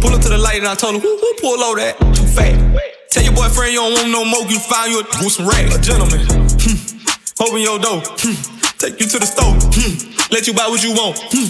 Pull 0.00 0.14
up 0.14 0.22
to 0.22 0.30
the 0.30 0.38
light 0.38 0.56
and 0.58 0.66
I 0.66 0.74
told 0.74 0.94
her, 0.94 1.00
who, 1.00 1.18
who 1.18 1.34
pull 1.40 1.58
low 1.60 1.76
that? 1.76 1.98
Too 1.98 2.26
fat. 2.26 3.01
Your 3.32 3.48
boyfriend 3.48 3.72
you 3.72 3.80
don't 3.80 3.92
want 3.94 4.10
no 4.10 4.24
more, 4.26 4.44
you 4.44 4.58
find 4.58 4.92
you 4.92 5.00
a, 5.00 5.30
some 5.30 5.48
racks. 5.48 5.74
A 5.74 5.80
gentleman. 5.80 6.20
Hmm. 6.60 6.76
Open 7.40 7.62
your 7.62 7.78
door. 7.78 8.02
Hmm. 8.04 8.36
Take 8.76 9.00
you 9.00 9.06
to 9.06 9.18
the 9.18 9.24
store. 9.24 9.56
Hmm. 9.72 10.12
Let 10.30 10.46
you 10.46 10.52
buy 10.52 10.68
what 10.68 10.84
you 10.84 10.92
want. 10.92 11.16
Hmm. 11.32 11.48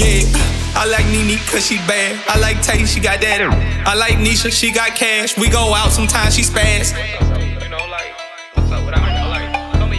Yeah, 0.00 0.24
I 0.72 0.88
like 0.88 1.04
Nene 1.12 1.36
cause 1.44 1.66
she 1.66 1.76
bad. 1.84 2.16
I 2.26 2.38
like 2.40 2.62
Tay, 2.62 2.86
she 2.86 3.00
got 3.00 3.20
that. 3.20 3.42
I 3.86 3.94
like 3.94 4.14
Nisha, 4.14 4.50
she 4.50 4.72
got 4.72 4.96
cash. 4.96 5.36
We 5.36 5.50
go 5.50 5.74
out 5.74 5.92
sometimes, 5.92 6.36
she 6.36 6.42
spaz. 6.42 6.92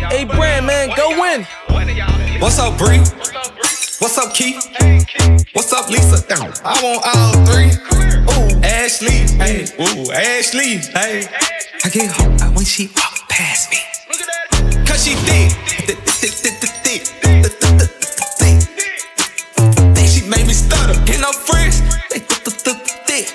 Hey, 0.09 0.25
Brand, 0.25 0.65
man, 0.65 0.89
go 0.97 1.21
win. 1.21 1.45
What's 2.41 2.57
up, 2.57 2.79
Bree? 2.79 2.97
What's 4.01 4.17
up, 4.17 4.33
Keith? 4.33 4.57
What's 5.53 5.71
up, 5.71 5.87
Lisa? 5.87 6.17
I 6.65 6.81
want 6.81 7.05
all 7.05 7.33
three. 7.45 7.69
Ooh, 8.33 8.59
Ashley, 8.63 9.29
hey, 9.37 9.67
ooh, 9.77 10.11
Ashley, 10.11 10.77
hey. 10.97 11.27
I 11.85 11.89
get 11.89 12.09
hot 12.09 12.55
when 12.55 12.65
she 12.65 12.87
walk 12.97 13.29
past 13.29 13.69
me. 13.69 13.77
Look 14.09 14.19
at 14.21 14.25
that. 14.25 14.87
Cause 14.87 15.05
she 15.05 15.13
thick. 15.13 15.51
She 20.09 20.27
made 20.27 20.47
me 20.47 20.53
stutter. 20.53 20.97
And 20.97 21.21
her 21.21 21.33
friends, 21.33 21.81
they 22.09 22.21
thick. 23.05 23.27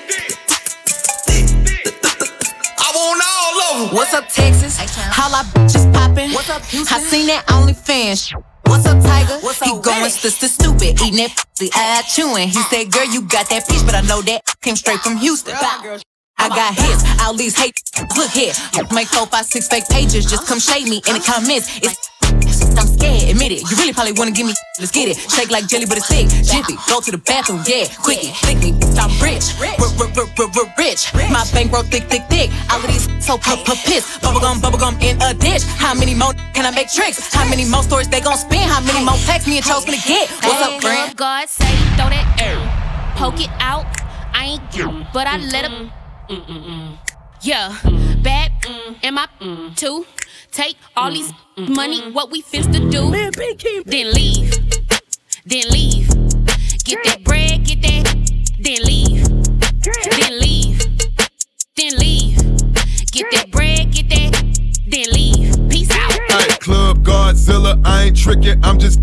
I 2.76 2.90
want 2.92 3.22
all 3.22 3.60
of 3.60 3.88
them. 3.90 3.94
What's 3.94 4.12
up, 4.14 4.26
Texas? 4.30 4.78
How 4.78 5.28
I 5.30 5.44
bitches 5.44 5.86
poppin'? 5.94 6.32
What's 6.32 6.50
up, 6.50 6.64
Houston? 6.64 6.92
I 6.92 7.00
seen 7.00 7.28
that 7.28 7.46
OnlyFans. 7.46 8.34
What's 8.66 8.86
up, 8.86 9.02
Tiger? 9.02 9.38
What's 9.40 9.60
he 9.62 9.70
going 9.80 10.10
sister 10.10 10.48
stupid, 10.48 11.00
eating 11.02 11.16
that 11.22 11.32
pussy, 11.36 11.70
eye 11.74 12.02
chewing. 12.08 12.48
He 12.48 12.62
said, 12.70 12.90
"Girl, 12.90 13.04
you 13.04 13.22
got 13.22 13.48
that 13.50 13.68
peach, 13.68 13.84
but 13.86 13.94
I 13.94 14.02
know 14.02 14.22
that 14.22 14.42
came 14.60 14.76
straight 14.76 15.00
from 15.00 15.16
Houston." 15.18 15.54
I 16.38 16.48
got 16.48 16.74
hits, 16.74 17.02
all 17.22 17.34
these 17.34 17.56
hate. 17.56 17.80
Look 18.16 18.30
here, 18.30 18.52
make 18.92 19.08
four, 19.08 19.26
five, 19.26 19.46
six 19.46 19.68
fake 19.68 19.88
pages. 19.88 20.26
Just 20.26 20.46
come 20.46 20.58
shade 20.58 20.88
me 20.88 21.00
in 21.08 21.14
the 21.14 21.24
comments. 21.24 21.78
It's 21.82 22.10
scared, 23.06 23.30
admit 23.30 23.52
it. 23.52 23.62
You 23.70 23.76
really 23.76 23.92
probably 23.92 24.12
wanna 24.12 24.30
give 24.30 24.46
me. 24.46 24.54
Let's 24.78 24.90
get 24.90 25.08
it. 25.08 25.16
Shake 25.30 25.50
like 25.50 25.66
jelly, 25.68 25.86
but 25.86 25.98
it's 25.98 26.08
thick. 26.08 26.28
Jiffy, 26.28 26.76
go 26.88 27.00
to 27.00 27.10
the 27.10 27.18
bathroom, 27.18 27.62
yeah. 27.66 27.86
Quickie, 28.02 28.32
thick 28.44 28.58
me, 28.58 28.74
I'm 28.98 29.10
rich. 29.22 29.54
Rich. 29.60 31.12
My 31.30 31.44
bankroll 31.52 31.82
thick, 31.84 32.04
thick, 32.08 32.24
thick. 32.28 32.50
All 32.70 32.80
of 32.80 32.86
these 32.86 33.08
so 33.24 33.38
p 33.38 33.56
p 33.64 33.72
piss. 33.84 34.18
Bubblegum, 34.18 34.60
bubblegum 34.60 35.00
in 35.02 35.20
a 35.22 35.34
dish. 35.34 35.62
How 35.62 35.94
many 35.94 36.14
more 36.14 36.32
can 36.54 36.66
I 36.66 36.70
make 36.70 36.90
tricks? 36.92 37.32
How 37.32 37.48
many 37.48 37.64
more 37.64 37.82
stories 37.82 38.08
they 38.08 38.20
gon' 38.20 38.36
spin? 38.36 38.68
How 38.68 38.80
many 38.80 39.04
more 39.04 39.16
texts 39.26 39.48
me 39.48 39.56
and 39.56 39.66
Chose 39.66 39.84
gonna 39.84 39.98
get? 40.06 40.28
What's 40.44 40.62
up, 40.62 40.80
friend? 40.80 41.16
God 41.16 41.48
say, 41.48 41.64
throw 41.96 42.08
that 42.10 42.26
air. 42.40 42.58
Poke 43.16 43.40
it 43.40 43.50
out. 43.60 43.86
I 44.34 44.56
ain't 44.56 44.70
cute, 44.70 45.06
but 45.12 45.26
I 45.26 45.38
let 45.38 45.64
him. 45.64 45.90
Yeah, 47.42 47.76
bad 48.22 48.52
am 49.02 49.18
I 49.18 49.28
too? 49.76 50.04
Take 50.56 50.78
all 50.96 51.12
these 51.12 51.30
mm-hmm. 51.58 51.74
money, 51.74 52.10
what 52.12 52.30
we 52.30 52.40
finna 52.40 52.90
do? 52.90 53.10
Then 53.84 54.10
leave, 54.12 54.50
then 55.44 55.68
leave. 55.68 56.08
Get 56.82 57.04
that 57.04 57.22
bread, 57.24 57.62
get 57.62 57.82
that, 57.82 58.04
then 58.58 58.82
leave, 58.84 59.22
then 59.84 60.40
leave, 60.40 60.78
then 61.76 61.98
leave. 61.98 62.36
Get 63.12 63.30
that 63.32 63.50
bread, 63.50 63.92
get 63.92 64.08
that, 64.08 64.32
then 64.88 65.04
leave. 65.12 65.68
Peace 65.68 65.90
out. 65.90 66.12
Hey, 66.30 66.56
Club 66.56 67.04
Godzilla, 67.04 67.78
I 67.84 68.04
ain't 68.04 68.16
tricking, 68.16 68.58
I'm 68.64 68.78
just 68.78 69.02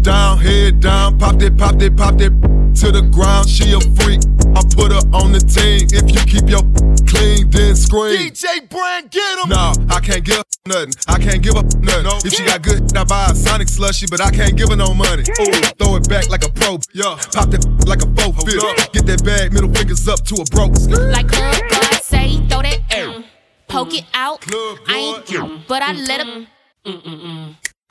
down, 0.00 0.38
head 0.38 0.80
down, 0.80 1.18
popped 1.18 1.42
it, 1.42 1.58
popped 1.58 1.82
it, 1.82 1.94
popped 1.94 2.22
it 2.22 2.30
to 2.76 2.90
the 2.90 3.06
ground. 3.12 3.50
She 3.50 3.74
a 3.74 3.80
freak, 4.00 4.22
I 4.56 4.62
put 4.74 4.92
her 4.92 5.06
on 5.12 5.32
the 5.32 5.40
team. 5.40 5.88
If 5.92 6.08
you 6.08 6.24
keep 6.24 6.48
your 6.48 6.62
clean, 7.06 7.50
then 7.50 7.76
scream. 7.76 8.16
DJ 8.16 8.66
Brand, 8.70 9.10
get 9.10 9.40
him. 9.40 9.50
No, 9.50 9.74
I 9.90 10.00
can't 10.00 10.24
give 10.24 10.36
her 10.38 10.49
nothing. 10.66 10.92
I 11.08 11.18
can't 11.18 11.42
give 11.42 11.54
her 11.54 11.62
nothing. 11.62 12.06
If 12.24 12.34
she 12.34 12.44
got 12.44 12.62
good, 12.62 12.96
I 12.96 13.04
buy 13.04 13.26
a 13.30 13.34
Sonic 13.34 13.68
slushy, 13.68 14.06
but 14.10 14.20
I 14.20 14.30
can't 14.30 14.56
give 14.56 14.68
her 14.68 14.76
no 14.76 14.94
money. 14.94 15.22
Ooh, 15.40 15.52
throw 15.78 15.96
it 15.96 16.08
back 16.08 16.28
like 16.28 16.44
a 16.44 16.50
pro. 16.50 16.78
Yeah, 16.92 17.16
pop 17.32 17.50
that 17.50 17.64
like 17.86 18.02
a 18.02 18.08
four 18.14 18.32
fifth. 18.44 18.92
Get 18.92 19.06
that 19.06 19.24
bag, 19.24 19.52
middle 19.52 19.72
fingers 19.72 20.06
up 20.08 20.24
to 20.26 20.36
a 20.36 20.44
broke. 20.46 20.76
Like 20.88 21.28
Club 21.28 21.62
God 21.70 22.02
say, 22.02 22.36
throw 22.48 22.62
that 22.62 22.80
air. 22.90 23.24
Poke 23.68 23.94
it 23.94 24.04
out. 24.14 24.44
I 24.88 25.14
ain't 25.16 25.26
cute, 25.26 25.66
but 25.68 25.82
I 25.82 25.92
let 25.92 26.26
him. 26.26 26.46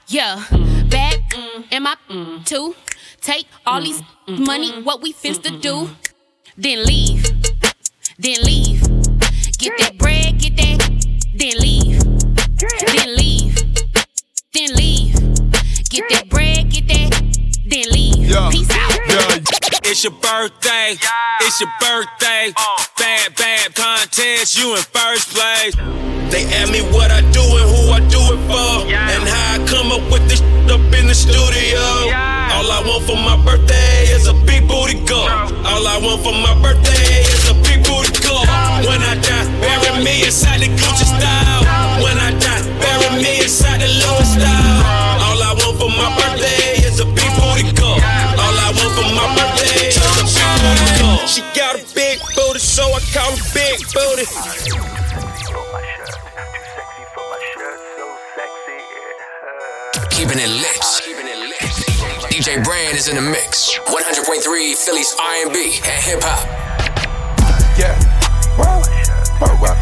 Yeah, 0.07 0.43
bad 0.89 1.21
am 1.71 1.87
I 1.87 1.95
too? 2.45 2.75
Take 3.21 3.47
all 3.65 3.81
these 3.81 4.01
money, 4.27 4.81
what 4.81 5.01
we 5.01 5.13
finna 5.13 5.61
do? 5.61 5.89
Then 6.57 6.83
leave, 6.83 7.23
then 8.17 8.41
leave. 8.43 8.81
Get 9.57 9.77
that 9.77 9.97
bread, 9.97 10.39
get 10.39 10.55
that, 10.57 11.05
then 11.35 11.57
leave, 11.59 11.98
then 12.59 13.15
leave, 13.15 13.55
then 14.53 14.75
leave. 14.75 15.13
Get 15.89 16.09
that 16.09 16.29
bread, 16.29 16.69
get 16.69 16.87
that, 16.87 17.11
then 17.65 17.85
leave. 17.91 18.29
Yeah. 18.29 18.49
Peace 18.51 18.69
out. 18.71 18.99
It's 19.83 20.03
your 20.03 20.13
birthday, 20.13 20.97
it's 21.41 21.59
your 21.59 21.69
birthday. 21.79 22.53
Bad, 22.97 23.35
bad 23.35 23.75
contest, 23.75 24.57
you 24.57 24.75
in 24.75 24.81
first 24.93 25.33
place. 25.33 25.73
They 26.29 26.45
ask 26.53 26.71
me 26.71 26.81
what 26.93 27.09
I 27.09 27.21
do 27.31 27.41
and 27.41 27.67
who 27.73 27.89
I 27.89 27.99
do 28.05 28.21
it 28.21 28.41
for, 28.45 28.85
and 28.85 29.23
how 29.25 29.55
I 29.55 29.65
come 29.65 29.91
up 29.91 30.11
with 30.11 30.29
this 30.29 30.39
shit 30.39 30.69
up 30.69 30.93
in 30.93 31.07
the 31.07 31.15
studio. 31.15 31.81
All 32.53 32.69
I 32.69 32.83
want 32.85 33.03
for 33.05 33.17
my 33.17 33.33
birthday 33.43 34.05
is 34.13 34.27
a 34.27 34.33
big 34.45 34.67
booty 34.67 35.01
girl. 35.09 35.25
All 35.65 35.87
I 35.87 35.97
want 35.97 36.21
for 36.21 36.33
my 36.37 36.53
birthday 36.61 37.25
is 37.25 37.49
a 37.49 37.55
big 37.65 37.81
booty 37.81 38.13
girl. 38.21 38.45
When 38.85 39.01
I 39.01 39.17
die, 39.25 39.47
bury 39.57 40.03
me 40.03 40.25
inside 40.25 40.61
the 40.61 40.69
Gucci 40.69 41.08
She 51.29 51.41
got 51.53 51.75
a 51.75 51.85
big 51.93 52.17
booty, 52.35 52.57
so 52.57 52.81
I 52.81 52.99
call 53.13 53.29
her 53.29 53.53
big 53.53 53.77
booty. 53.93 54.25
Keeping 60.09 60.41
it 60.41 60.49
lit. 60.49 60.81
DJ 62.33 62.63
Brand 62.63 62.97
is 62.97 63.09
in 63.09 63.15
the 63.15 63.21
mix. 63.21 63.77
100.3 63.77 64.73
Philly's 64.73 65.15
R&B 65.21 65.79
and 65.85 66.01
hip 66.01 66.19
hop. 66.23 66.41
Yeah. 67.77 67.93
Whoa. 68.57 68.81
Whoa, 69.37 69.53
whoa. 69.61 69.77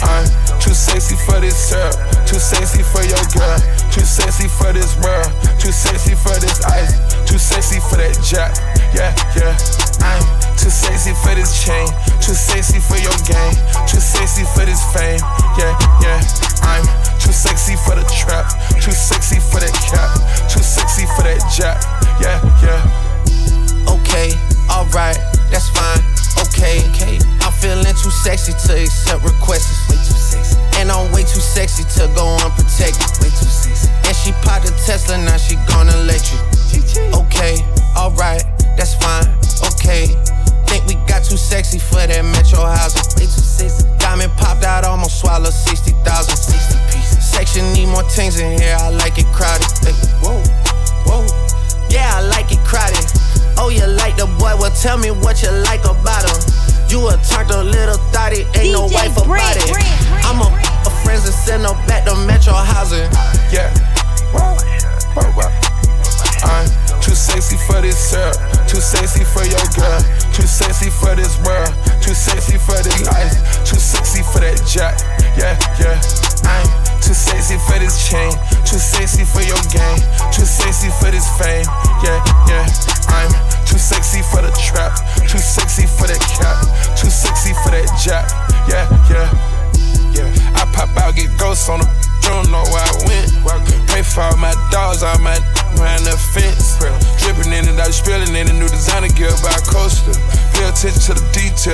I'm 0.00 0.24
too 0.62 0.72
sexy 0.72 1.16
for 1.26 1.40
this 1.40 1.58
syrup. 1.68 1.92
Too 2.26 2.40
sexy 2.40 2.82
for 2.82 3.04
your 3.04 3.20
girl. 3.36 3.60
Too 3.92 4.00
sexy 4.00 4.48
for 4.48 4.72
this 4.72 4.96
world. 5.04 5.28
Too 5.60 5.72
sexy 5.72 6.14
for 6.14 6.40
this 6.40 6.64
ice. 6.64 6.96
Too 7.30 7.36
sexy 7.36 7.64
too 10.56 10.70
sexy 10.70 11.12
for 11.22 11.34
this 11.34 11.52
chain, 11.64 11.86
too 12.22 12.32
sexy 12.32 12.80
for 12.80 12.96
your 12.96 13.12
game, 13.28 13.52
too 13.86 14.00
sexy 14.00 14.44
for 14.54 14.64
this 14.64 14.80
fame. 14.94 15.20
Yeah, 15.58 15.76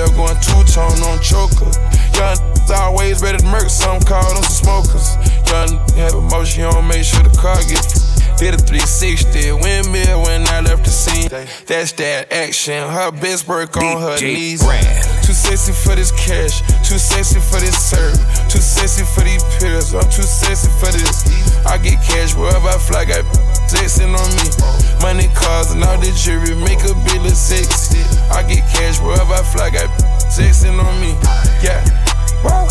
the 0.05 0.13
going 0.17 0.37
two 0.41 0.61
tone 0.73 0.97
on 1.05 1.19
choker. 1.21 1.69
Young 2.17 2.37
always 2.71 3.21
ready 3.21 3.37
to 3.37 3.45
murk, 3.45 3.69
some 3.69 3.99
call 4.01 4.33
them 4.33 4.43
smokers. 4.43 5.17
Young 5.47 5.77
have 5.97 6.15
emotion, 6.15 6.65
make 6.87 7.03
sure 7.03 7.21
the 7.23 7.35
car 7.37 7.57
gets. 7.67 8.11
Did 8.39 8.55
a 8.55 8.57
360 8.57 9.51
windmill 9.51 10.23
when 10.23 10.47
I 10.47 10.61
left 10.61 10.85
the 10.85 10.89
scene. 10.89 11.29
That's 11.67 11.91
that 11.93 12.31
action. 12.31 12.73
Her 12.73 13.11
best 13.11 13.47
work 13.47 13.77
on 13.77 14.01
her 14.01 14.17
DJ 14.17 14.33
knees. 14.33 14.63
Brand. 14.63 15.05
Too 15.21 15.33
sexy 15.33 15.73
for 15.73 15.95
this 15.95 16.11
cash, 16.11 16.61
too 16.87 16.97
sexy 16.97 17.39
for 17.39 17.59
this 17.59 17.77
serve, 17.77 18.17
too 18.49 18.57
sexy 18.57 19.05
for 19.13 19.21
these 19.21 19.43
pills. 19.59 19.93
I'm 19.93 20.09
too 20.09 20.25
sexy 20.25 20.69
for 20.79 20.89
this. 20.89 21.27
I 21.65 21.77
get 21.77 22.01
cash 22.01 22.33
wherever 22.33 22.69
I 22.69 22.79
fly, 22.79 23.05
got 23.05 23.25
texting 23.71 24.11
on 24.11 24.29
me. 24.35 24.47
Money, 24.99 25.31
cars, 25.31 25.71
and 25.71 25.83
all 25.83 25.97
the 25.97 26.11
jewelry 26.11 26.59
make 26.59 26.83
a 26.83 26.93
bill 27.07 27.23
of 27.23 27.37
sexy. 27.39 28.03
I 28.27 28.43
get 28.43 28.67
cash 28.67 28.99
wherever 28.99 29.31
I 29.31 29.43
fly, 29.47 29.71
got 29.71 29.87
texting 30.27 30.75
on 30.75 30.93
me. 30.99 31.15
Yeah. 31.63 31.79
wow. 32.43 32.67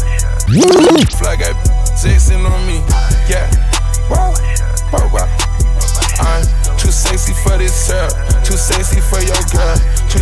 Fly 1.16 1.36
got 1.40 1.56
texting 1.96 2.44
on 2.44 2.60
me. 2.68 2.84
Yeah. 3.32 3.48
Whoa, 4.12 4.36
whoa, 4.92 5.08
whoa. 5.08 5.28
I'm 6.20 6.44
too 6.76 6.92
sexy 6.92 7.32
for 7.32 7.56
this 7.56 7.72
syrup, 7.72 8.12
too 8.44 8.60
sexy 8.60 9.00
for 9.00 9.24
your 9.24 9.40
girl, 9.48 9.76
too 10.12 10.20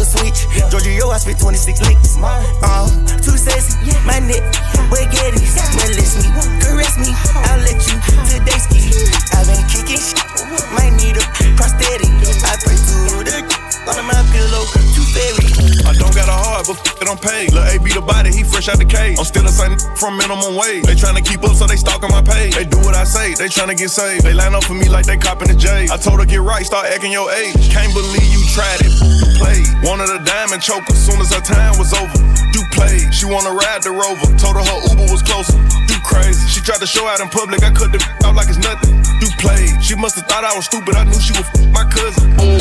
a 0.00 0.04
switch. 0.04 0.48
Georgia, 0.70 0.90
yo, 0.90 1.10
I 1.10 1.18
spit 1.18 1.38
26 1.38 1.80
licks. 1.82 2.16
Uh, 2.18 2.88
too 3.20 3.36
sexy, 3.36 3.76
my 4.08 4.18
neck, 4.18 4.42
spaghetti. 4.88 5.44
Molest 5.76 6.24
me, 6.24 6.28
caress 6.64 6.96
me, 6.96 7.12
I'll 7.52 7.60
let 7.60 7.76
you 7.84 7.96
today 8.32 8.56
ski. 8.56 8.80
I've 9.36 9.46
been 9.46 9.60
kicking 9.68 10.00
shit, 10.00 10.24
a 16.70 16.78
f- 16.78 17.00
don't 17.02 17.20
pay. 17.20 17.48
Lil' 17.50 17.66
A 17.66 17.78
be 17.82 17.90
the 17.92 18.00
body, 18.00 18.30
he 18.30 18.42
fresh 18.44 18.68
out 18.68 18.78
the 18.78 18.86
cage. 18.86 19.18
I'm 19.18 19.26
still 19.26 19.42
the 19.42 19.52
same 19.52 19.74
from 19.98 20.16
minimum 20.16 20.54
wage. 20.56 20.86
They 20.86 20.94
tryna 20.94 21.24
keep 21.26 21.42
up, 21.42 21.54
so 21.58 21.66
they 21.66 21.76
stalking 21.76 22.10
my 22.10 22.22
page. 22.22 22.54
They 22.54 22.64
do 22.64 22.78
what 22.80 22.94
I 22.94 23.04
say, 23.04 23.34
they 23.34 23.48
tryna 23.50 23.76
get 23.76 23.90
saved. 23.90 24.24
They 24.24 24.32
line 24.34 24.54
up 24.54 24.64
for 24.64 24.74
me 24.74 24.88
like 24.88 25.06
they 25.06 25.16
copping 25.16 25.48
the 25.48 25.58
J. 25.58 25.86
I 25.90 25.96
told 25.96 26.20
her 26.20 26.26
get 26.26 26.40
right, 26.42 26.64
start 26.64 26.86
acting 26.86 27.12
your 27.12 27.30
age. 27.32 27.58
Can't 27.70 27.92
believe 27.92 28.28
you 28.30 28.42
tried 28.54 28.80
it, 28.82 28.92
you 28.94 29.28
played. 29.38 29.66
Wanted 29.82 30.10
a 30.14 30.22
diamond 30.24 30.62
choker, 30.62 30.92
as 30.92 31.02
soon 31.02 31.20
as 31.20 31.32
her 31.34 31.42
time 31.42 31.76
was 31.78 31.92
over. 31.92 32.18
You 32.54 32.62
played. 32.72 33.10
She 33.14 33.26
wanna 33.26 33.50
ride 33.52 33.82
the 33.82 33.90
rover, 33.90 34.26
told 34.38 34.56
her 34.56 34.64
her 34.64 34.78
Uber 34.94 35.10
was 35.10 35.22
closer. 35.22 35.56
You 35.88 35.98
crazy. 36.04 36.40
She 36.48 36.60
tried 36.60 36.80
to 36.80 36.86
show 36.86 37.06
out 37.06 37.20
in 37.20 37.28
public, 37.28 37.62
I 37.62 37.70
cut 37.70 37.90
the 37.92 37.98
out 38.24 38.34
like 38.34 38.48
it's 38.48 38.58
nothing. 38.62 39.00
You 39.22 39.28
played. 39.38 39.70
She 39.82 39.94
must've 39.96 40.24
thought 40.26 40.44
I 40.44 40.54
was 40.54 40.66
stupid, 40.66 40.94
I 40.96 41.04
knew 41.04 41.18
she 41.20 41.32
was 41.32 41.46
f- 41.54 41.66
my 41.72 41.84
cousin. 41.88 42.34
I 42.38 42.59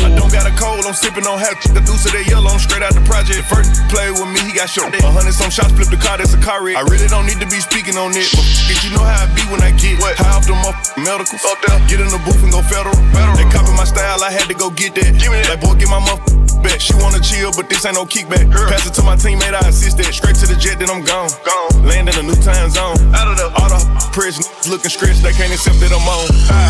sipping 0.99 1.23
on 1.23 1.39
half. 1.39 1.55
The 1.63 1.79
deuce 1.79 2.03
of 2.03 2.11
that 2.11 2.27
yellow, 2.27 2.51
I'm 2.51 2.59
straight 2.59 2.83
out 2.83 2.91
the 2.91 3.03
project. 3.07 3.47
First 3.47 3.71
play 3.87 4.11
with 4.11 4.27
me, 4.27 4.43
he 4.43 4.51
got 4.51 4.67
shot. 4.67 4.91
A 4.91 4.99
hundred 5.07 5.31
some 5.31 5.49
shots, 5.49 5.71
flip 5.71 5.87
the 5.87 5.97
car, 5.97 6.19
that's 6.19 6.35
a 6.35 6.41
car 6.43 6.59
wreck. 6.59 6.75
I 6.75 6.83
really 6.83 7.07
don't 7.07 7.25
need 7.25 7.39
to 7.39 7.47
be 7.47 7.63
speaking 7.63 7.95
on 7.95 8.11
it, 8.11 8.27
but 8.35 8.43
it, 8.67 8.77
you 8.83 8.91
know 8.91 9.03
how 9.03 9.23
I 9.23 9.31
be 9.31 9.43
when 9.47 9.63
I 9.63 9.71
get 9.79 9.97
what? 10.03 10.19
high 10.19 10.35
off 10.35 10.43
the 10.43 10.53
motherfucking 10.53 11.07
medicals. 11.07 11.41
Up 11.47 11.57
there, 11.63 11.79
get 11.87 12.03
in 12.03 12.11
the 12.11 12.21
booth 12.27 12.43
and 12.43 12.51
go 12.51 12.61
federal. 12.61 12.95
They 13.39 13.47
copy 13.47 13.71
my 13.73 13.87
style, 13.87 14.19
I 14.21 14.29
had 14.29 14.51
to 14.51 14.55
go 14.55 14.69
get 14.69 14.93
that. 14.99 15.15
Give 15.15 15.31
me 15.31 15.39
that. 15.39 15.55
Like 15.55 15.61
boy, 15.63 15.79
get 15.79 15.87
my 15.87 16.03
motherfucking 16.03 16.48
back. 16.63 16.79
She 16.79 16.93
wanna 16.95 17.19
chill, 17.19 17.51
but 17.55 17.69
this 17.69 17.85
ain't 17.85 17.95
no 17.95 18.05
kickback. 18.05 18.51
Pass 18.51 18.85
it 18.87 18.93
to 18.95 19.03
my 19.03 19.15
teammate, 19.15 19.53
I 19.53 19.67
assist 19.69 19.97
that. 19.97 20.13
Straight 20.13 20.35
to 20.43 20.47
the 20.47 20.55
jet, 20.55 20.79
then 20.79 20.89
I'm 20.89 21.03
gone. 21.03 21.29
Gone. 21.45 21.85
Land 21.85 22.09
in 22.09 22.15
a 22.19 22.23
new 22.23 22.37
time 22.43 22.69
zone. 22.69 22.97
Out 23.15 23.27
of 23.31 23.37
the 23.37 23.47
all 23.59 23.69
the 23.69 23.79
prison 24.11 24.43
looking 24.69 24.91
stretched, 24.91 25.23
they 25.23 25.33
can't 25.33 25.51
accept 25.53 25.79
that 25.79 25.91
I'm 25.91 26.03
on. 26.07 26.27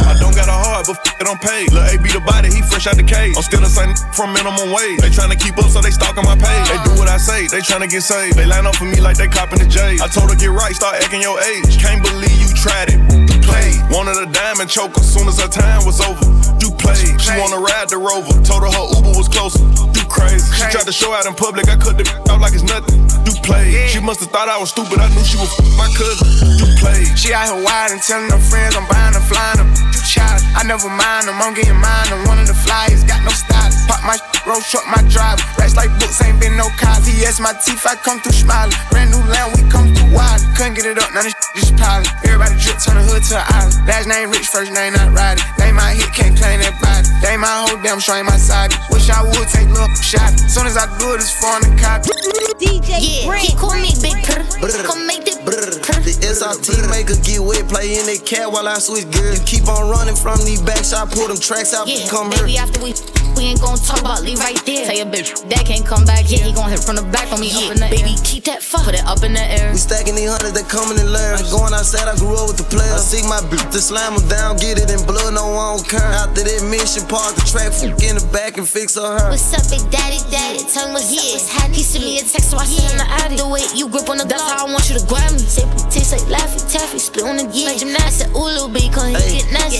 I 0.09 0.15
don't 0.19 0.35
got 0.35 0.47
a 0.47 0.55
heart, 0.55 0.85
but 0.87 0.97
f- 0.97 1.21
it 1.21 1.25
don't 1.25 1.41
pay. 1.41 1.65
Lil' 1.73 1.85
A 1.89 1.95
be 1.97 2.09
the 2.11 2.21
body, 2.21 2.49
he 2.53 2.61
fresh 2.61 2.87
out 2.87 2.97
the 2.97 3.03
cage. 3.05 3.35
I'm 3.35 3.43
still 3.43 3.61
the 3.61 3.71
same 3.71 3.93
from 4.13 4.33
minimum 4.33 4.71
wage. 4.71 5.01
They 5.01 5.09
tryna 5.09 5.39
keep 5.39 5.57
up, 5.57 5.69
so 5.69 5.81
they 5.81 5.91
stalking 5.91 6.25
my 6.25 6.37
page. 6.37 6.65
They 6.69 6.79
do 6.85 6.93
what 6.99 7.09
I 7.09 7.17
say, 7.17 7.47
they 7.47 7.61
tryna 7.61 7.89
get 7.89 8.03
saved. 8.03 8.37
They 8.37 8.45
line 8.45 8.65
up 8.65 8.75
for 8.75 8.85
me 8.85 9.01
like 9.01 9.17
they 9.17 9.27
copping 9.27 9.59
the 9.59 9.67
J. 9.67 9.97
I 10.01 10.07
told 10.07 10.29
her 10.29 10.37
get 10.37 10.51
right, 10.51 10.75
start 10.75 11.01
acting 11.01 11.21
your 11.21 11.39
age. 11.41 11.79
Can't 11.81 12.03
believe 12.03 12.37
you 12.39 12.51
tried 12.55 12.89
it. 12.93 12.99
Played. 13.43 13.81
Wanted 13.89 14.17
a 14.21 14.27
diamond 14.31 14.69
choker, 14.69 15.01
soon 15.01 15.27
as 15.27 15.39
her 15.41 15.47
time 15.49 15.85
was 15.85 15.99
over. 16.01 16.18
The 17.89 17.97
rover, 17.97 18.29
told 18.45 18.61
her 18.61 18.69
her 18.69 18.85
Uber 18.97 19.17
was 19.17 19.27
closer. 19.27 19.61
You 19.65 20.03
crazy. 20.05 20.45
She 20.53 20.65
tried 20.69 20.85
to 20.85 20.93
show 20.93 21.13
out 21.13 21.25
in 21.25 21.33
public, 21.33 21.69
I 21.69 21.75
cut 21.75 21.97
the 21.97 22.05
out 22.29 22.41
like 22.41 22.53
it's 22.53 22.65
nothing. 22.65 23.01
You 23.25 23.33
played. 23.41 23.89
She 23.89 23.99
must've 23.99 24.29
thought 24.29 24.45
I 24.49 24.57
was 24.61 24.69
stupid, 24.69 25.01
I 25.01 25.09
knew 25.09 25.25
she 25.25 25.37
was 25.41 25.49
my 25.73 25.89
cousin. 25.97 26.29
You 26.61 26.67
played. 26.77 27.09
She 27.17 27.33
out 27.33 27.49
here 27.49 27.61
wide 27.61 27.89
and 27.89 28.01
telling 28.01 28.29
her 28.29 28.41
friends 28.41 28.77
I'm 28.77 28.85
buying 28.85 29.17
them, 29.17 29.25
flying 29.25 29.57
them. 29.57 29.69
You 29.89 30.01
child, 30.05 30.41
I 30.53 30.61
never 30.69 30.89
mind 30.89 31.25
them, 31.29 31.41
I'm 31.41 31.57
getting 31.57 31.77
mine. 31.77 32.09
I'm 32.13 32.29
one 32.29 32.37
of 32.37 32.45
the 32.45 32.57
flyers, 32.57 33.01
got 33.03 33.25
no 33.25 33.33
style. 33.33 33.73
Pop 33.89 34.05
my 34.05 34.17
road 34.45 34.61
truck, 34.69 34.85
my 34.85 35.01
drive. 35.09 35.41
Racks 35.57 35.73
like 35.73 35.89
books, 35.97 36.21
ain't 36.21 36.37
been 36.37 36.53
no 36.53 36.69
cars. 36.77 37.09
He 37.09 37.25
asked 37.25 37.41
my 37.41 37.57
teeth, 37.65 37.81
I 37.89 37.97
come 37.97 38.21
through 38.21 38.37
smiling. 38.37 38.75
Brand 38.93 39.09
new 39.09 39.23
land, 39.25 39.57
we 39.57 39.65
come 39.69 39.89
through 39.97 40.13
wild. 40.13 40.41
Couldn't 40.53 40.77
get 40.77 40.85
it 40.85 41.01
up, 41.01 41.09
this 41.13 41.33
sh- 41.33 41.48
just 41.59 41.75
piling. 41.75 42.07
Everybody 42.23 42.55
drip 42.59 42.79
turn 42.79 42.95
the 42.95 43.03
hood 43.03 43.23
to 43.29 43.35
an 43.39 43.45
island. 43.51 43.75
Last 43.87 44.07
name 44.07 44.31
rich, 44.31 44.47
first 44.47 44.71
name 44.71 44.93
not 44.95 45.11
Roddy. 45.11 45.43
They 45.59 45.71
my 45.71 45.91
hit, 45.93 46.09
can't 46.15 46.35
claim 46.37 46.63
that 46.63 46.75
body. 46.79 47.07
They 47.19 47.35
my 47.35 47.67
whole 47.67 47.77
damn 47.83 47.99
show 47.99 48.15
my 48.23 48.37
side. 48.39 48.71
Wish 48.89 49.09
I 49.11 49.23
would 49.23 49.47
take 49.51 49.67
look 49.69 49.91
shot. 49.99 50.31
Soon 50.49 50.65
as 50.67 50.77
I 50.79 50.87
do 50.97 51.13
it, 51.13 51.19
it's 51.19 51.35
foreign 51.35 51.63
the 51.67 51.71
copy. 51.75 52.09
DJ 52.59 52.99
yeah, 53.27 53.35
he 53.37 53.55
call 53.55 53.75
me 53.75 53.91
big 54.01 54.15
brr. 54.23 54.43
Come 54.87 55.07
make 55.07 55.23
the 55.25 55.35
The 55.39 56.13
SRT 56.23 56.89
maker 56.89 57.15
get 57.23 57.39
wet, 57.39 57.67
play 57.67 57.99
in 57.99 58.05
that 58.07 58.23
cat 58.25 58.51
while 58.51 58.67
I 58.67 58.79
switch 58.79 59.09
gears. 59.11 59.39
Keep 59.43 59.67
on 59.67 59.89
running 59.89 60.15
from 60.15 60.39
these 60.45 60.61
backs, 60.61 60.91
I 60.93 61.05
pull 61.05 61.27
them 61.27 61.37
tracks 61.39 61.73
out, 61.73 61.87
Yeah, 61.87 62.07
come 62.09 62.29
baby, 62.29 62.53
here. 62.55 62.61
after 62.63 62.83
we 62.83 62.91
we 63.35 63.51
ain't 63.51 63.61
gon' 63.61 63.77
talk 63.77 63.99
about 64.01 64.21
leave 64.21 64.39
right 64.39 64.57
there. 64.65 64.85
Tell 64.85 64.95
your 64.95 65.09
bitch 65.09 65.33
that 65.49 65.65
can't 65.65 65.85
come 65.85 66.05
back 66.05 66.25
here. 66.25 66.43
He 66.43 66.53
gon' 66.53 66.69
hit 66.69 66.79
from 66.79 66.95
the 66.95 67.05
back 67.09 67.31
on 67.31 67.39
me 67.39 67.51
up 67.53 67.71
in 67.71 67.79
the 67.79 67.89
baby. 67.89 68.15
Keep 68.23 68.45
that 68.45 68.61
fuck, 68.61 68.85
put 68.85 68.95
it 68.95 69.05
up 69.05 69.23
in 69.23 69.33
the 69.33 69.43
air. 69.43 69.71
We 69.71 69.77
stacking 69.77 70.15
these 70.15 70.29
hundreds 70.29 70.53
that 70.53 70.69
coming 70.69 70.97
in 70.97 71.11
layers. 71.11 71.49
Going 71.51 71.73
outside, 71.73 72.07
I 72.07 72.15
grew 72.17 72.35
up 72.37 72.47
with 72.49 72.57
the 72.57 72.67
players. 72.67 72.93
I 72.93 73.03
seek 73.03 73.25
my 73.25 73.41
bitch 73.49 73.65
to 73.71 73.79
slam 73.81 74.15
them 74.15 74.27
down, 74.29 74.57
get 74.57 74.77
it 74.79 74.89
in 74.89 75.01
blood, 75.05 75.33
no 75.33 75.49
one 75.53 75.77
don't 75.77 75.87
care. 75.87 76.11
After 76.19 76.43
that 76.43 76.61
mission, 76.65 77.05
park 77.07 77.35
the 77.35 77.45
track, 77.45 77.73
fuck 77.73 78.01
in 78.01 78.17
the 78.17 78.25
back 78.31 78.57
and 78.57 78.67
fix 78.67 78.97
on 78.97 79.19
her. 79.19 79.29
What's 79.29 79.53
up, 79.53 79.65
big 79.69 79.83
daddy, 79.91 80.19
daddy? 80.29 80.63
Tell 80.65 80.87
me 80.89 80.99
what's 80.99 81.11
up, 81.13 81.25
what's 81.33 81.49
happening. 81.49 81.79
He 81.79 81.83
sent 81.83 82.03
me 82.03 82.19
a 82.19 82.23
text, 82.25 82.51
so 82.51 82.57
I 82.57 82.65
sent 82.65 82.91
him 82.91 82.97
the 82.99 83.07
addy. 83.23 83.35
The 83.37 83.47
way 83.47 83.63
you 83.75 83.87
grip 83.89 84.09
on 84.09 84.17
the 84.17 84.25
That's 84.25 84.43
how 84.43 84.65
I 84.65 84.71
want 84.71 84.89
you 84.89 84.99
to 84.99 85.05
grab 85.07 85.31
me. 85.31 85.39
Say, 85.39 85.65
taste 85.89 86.13
like 86.13 86.25
Laffy 86.29 86.59
Taffy, 86.67 86.99
split 86.99 87.25
on 87.25 87.37
the 87.37 87.45
yeah. 87.53 87.73
Like 87.73 87.79
gymnastics. 87.79 88.09
I 88.09 88.25
said, 88.25 88.35
ooh, 88.35 88.49
little 88.49 88.69
bitch, 88.69 88.91
cause 88.93 89.07
he 89.09 89.41
get 89.41 89.47
nasty. 89.51 89.79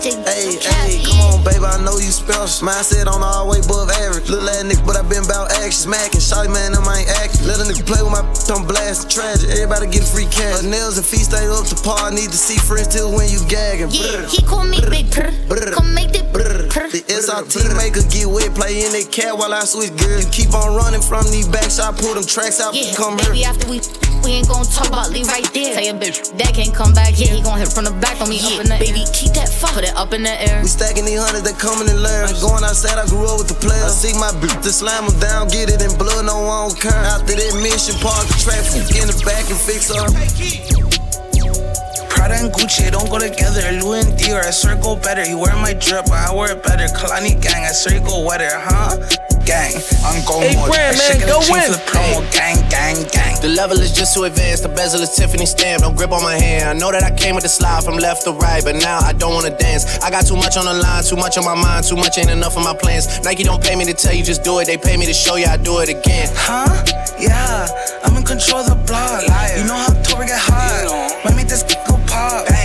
Get 0.00 0.26
Hey, 0.26 0.56
hey, 0.56 1.02
come 1.04 1.20
on, 1.20 1.44
baby, 1.44 1.64
I 1.64 1.76
know 1.84 1.96
you 1.96 2.10
special. 2.10 2.66
Mindset 2.80 3.12
on 3.12 3.20
all 3.22 3.50
way 3.50 3.60
above 3.60 3.90
average. 3.90 4.30
Little 4.30 4.48
ass 4.48 4.64
nigga, 4.64 4.80
but 4.86 4.96
I 4.96 5.02
been 5.04 5.20
bout 5.28 5.52
action. 5.60 5.92
Smacking, 5.92 6.16
shawty 6.24 6.48
man, 6.48 6.72
I'm 6.72 6.88
ain't 6.88 7.12
acting. 7.20 7.44
Let 7.44 7.60
a 7.60 7.68
nigga 7.68 7.84
play 7.84 8.00
with 8.00 8.08
my 8.08 8.24
on 8.56 8.64
blast, 8.64 9.10
tragic. 9.12 9.50
Everybody 9.52 9.92
get 9.92 10.00
free 10.00 10.24
cash. 10.32 10.64
Her 10.64 10.66
nails 10.66 10.96
and 10.96 11.04
feet 11.04 11.28
stay 11.28 11.44
up 11.44 11.68
to 11.68 11.76
par. 11.84 12.08
Need 12.10 12.32
to 12.32 12.40
see 12.40 12.56
friends 12.56 12.88
till 12.88 13.12
when 13.12 13.28
you 13.28 13.44
gagging. 13.52 13.92
Yeah, 13.92 14.24
he 14.24 14.40
call 14.40 14.64
me 14.64 14.80
big 14.88 15.12
purr. 15.12 15.28
Come 15.76 15.92
make 15.92 16.12
the 16.16 16.24
The 16.88 17.04
SRT 17.04 17.76
maker 17.76 18.00
get 18.08 18.24
wet, 18.24 18.54
play 18.56 18.80
in 18.80 18.92
that 18.96 19.12
cat 19.12 19.36
while 19.36 19.52
I 19.52 19.68
switch 19.68 19.92
gears. 20.00 20.24
Keep 20.32 20.54
on 20.56 20.74
running 20.74 21.02
from 21.04 21.28
these 21.28 21.48
backs, 21.48 21.78
I 21.78 21.92
pull 21.92 22.14
them 22.14 22.24
tracks 22.24 22.64
out, 22.64 22.72
Yeah, 22.72 22.96
come 22.96 23.20
baby, 23.20 23.44
here. 23.44 23.52
after 23.52 23.68
we 23.68 23.84
we 24.24 24.40
ain't 24.40 24.48
gon' 24.48 24.64
talk 24.66 24.88
about 24.88 25.10
leave 25.10 25.28
right 25.28 25.46
there. 25.52 25.74
Tell 25.74 25.84
your 25.84 25.98
bitch 25.98 26.36
that 26.38 26.54
can't 26.54 26.74
come 26.74 26.92
back 26.92 27.18
Yeah, 27.18 27.34
He 27.34 27.42
gon' 27.42 27.58
hit 27.58 27.72
from 27.72 27.84
the 27.84 27.94
back 28.00 28.20
on 28.20 28.28
me 28.28 28.40
up 28.40 28.60
in 28.60 28.68
the 28.68 28.78
baby. 28.78 29.04
Keep 29.12 29.34
that 29.34 29.48
fuck, 29.48 29.74
put 29.74 29.84
it 29.84 29.94
up 29.96 30.12
in 30.12 30.22
the 30.22 30.34
air. 30.34 30.60
We 30.62 30.68
stacking 30.68 31.04
these 31.04 31.20
hundreds 31.20 31.44
that 31.48 31.58
coming 31.58 31.88
in 31.88 32.02
layers. 32.02 32.40
Going 32.40 32.64
outside, 32.64 32.98
I 32.98 33.06
grew 33.06 33.26
up 33.26 33.38
with 33.38 33.48
the 33.48 33.58
players. 33.58 33.90
Uh-huh. 33.90 33.96
I 33.96 34.02
see 34.04 34.14
my 34.18 34.32
bitch 34.40 34.56
to 34.62 34.72
slam 34.72 35.06
them 35.06 35.16
down, 35.20 35.48
get 35.48 35.70
it 35.70 35.80
in 35.80 35.92
blood, 35.96 36.26
no 36.26 36.42
one 36.44 36.70
don't 36.70 36.78
care. 36.80 37.02
After 37.12 37.34
that 37.34 37.54
mission, 37.62 37.96
park 38.00 38.26
the 38.28 38.36
track, 38.40 38.62
fuck 38.64 38.90
in 38.94 39.08
the 39.08 39.16
back 39.24 39.46
and 39.48 39.60
fix 39.60 39.88
her. 39.88 40.04
Prada 42.10 42.36
and 42.36 42.52
Gucci 42.52 42.90
don't 42.90 43.08
go 43.08 43.18
together. 43.18 43.64
Louis 43.80 44.04
and 44.04 44.12
Dior, 44.18 44.44
I 44.44 44.50
swear 44.50 44.76
go 44.76 44.96
better. 44.96 45.24
You 45.24 45.38
wear 45.38 45.56
my 45.56 45.72
drip, 45.72 46.10
I 46.12 46.34
wear 46.34 46.52
it 46.52 46.62
better. 46.62 46.86
Kalani 46.92 47.40
gang, 47.40 47.64
I 47.64 47.72
swear 47.72 47.96
you 47.96 48.04
go 48.04 48.26
wetter, 48.26 48.50
huh? 48.52 49.29
Gang, 49.50 49.82
I'm 50.06 50.22
going 50.30 50.46
Hey, 50.46 50.54
Brand, 50.54 50.94
man, 50.94 51.26
go 51.26 51.42
win. 51.50 51.66
For 51.66 51.74
the 51.74 51.82
promo, 51.90 52.22
gang, 52.30 52.62
gang, 52.70 53.02
gang. 53.10 53.34
The 53.42 53.48
level 53.50 53.82
is 53.82 53.90
just 53.90 54.14
too 54.14 54.22
advanced. 54.22 54.62
The 54.62 54.68
bezel 54.68 55.02
is 55.02 55.10
Tiffany 55.10 55.44
stamp. 55.44 55.82
Don't 55.82 55.96
grip 55.96 56.12
on 56.12 56.22
my 56.22 56.38
hand. 56.38 56.70
I 56.70 56.72
know 56.72 56.92
that 56.92 57.02
I 57.02 57.10
came 57.10 57.34
with 57.34 57.42
the 57.42 57.50
slide 57.50 57.82
from 57.82 57.96
left 57.96 58.22
to 58.30 58.32
right, 58.32 58.62
but 58.62 58.76
now 58.76 59.00
I 59.00 59.12
don't 59.12 59.34
wanna 59.34 59.50
dance. 59.50 59.98
I 60.06 60.10
got 60.10 60.24
too 60.24 60.36
much 60.36 60.56
on 60.56 60.66
the 60.66 60.74
line, 60.74 61.02
too 61.02 61.16
much 61.16 61.36
on 61.36 61.44
my 61.44 61.56
mind, 61.58 61.84
too 61.84 61.96
much 61.96 62.16
ain't 62.16 62.30
enough 62.30 62.56
of 62.56 62.62
my 62.62 62.76
plans. 62.78 63.24
Nike 63.24 63.42
don't 63.42 63.60
pay 63.60 63.74
me 63.74 63.84
to 63.86 63.94
tell 63.94 64.14
you 64.14 64.22
just 64.22 64.44
do 64.44 64.60
it. 64.60 64.66
They 64.66 64.78
pay 64.78 64.96
me 64.96 65.06
to 65.06 65.14
show 65.14 65.34
you 65.34 65.46
I 65.46 65.56
do 65.56 65.80
it 65.80 65.88
again. 65.88 66.30
Huh? 66.30 66.70
Yeah, 67.18 67.66
I'm 68.04 68.16
in 68.16 68.22
control 68.22 68.60
of 68.60 68.70
the 68.70 68.78
block. 68.86 69.26
You 69.58 69.66
know 69.66 69.74
how 69.74 69.90
Tory 70.06 70.26
get 70.26 70.38
hot. 70.38 70.86
Might 71.24 71.34
make 71.34 71.48
this 71.48 71.64
go 71.64 71.74
pop. 71.74 71.89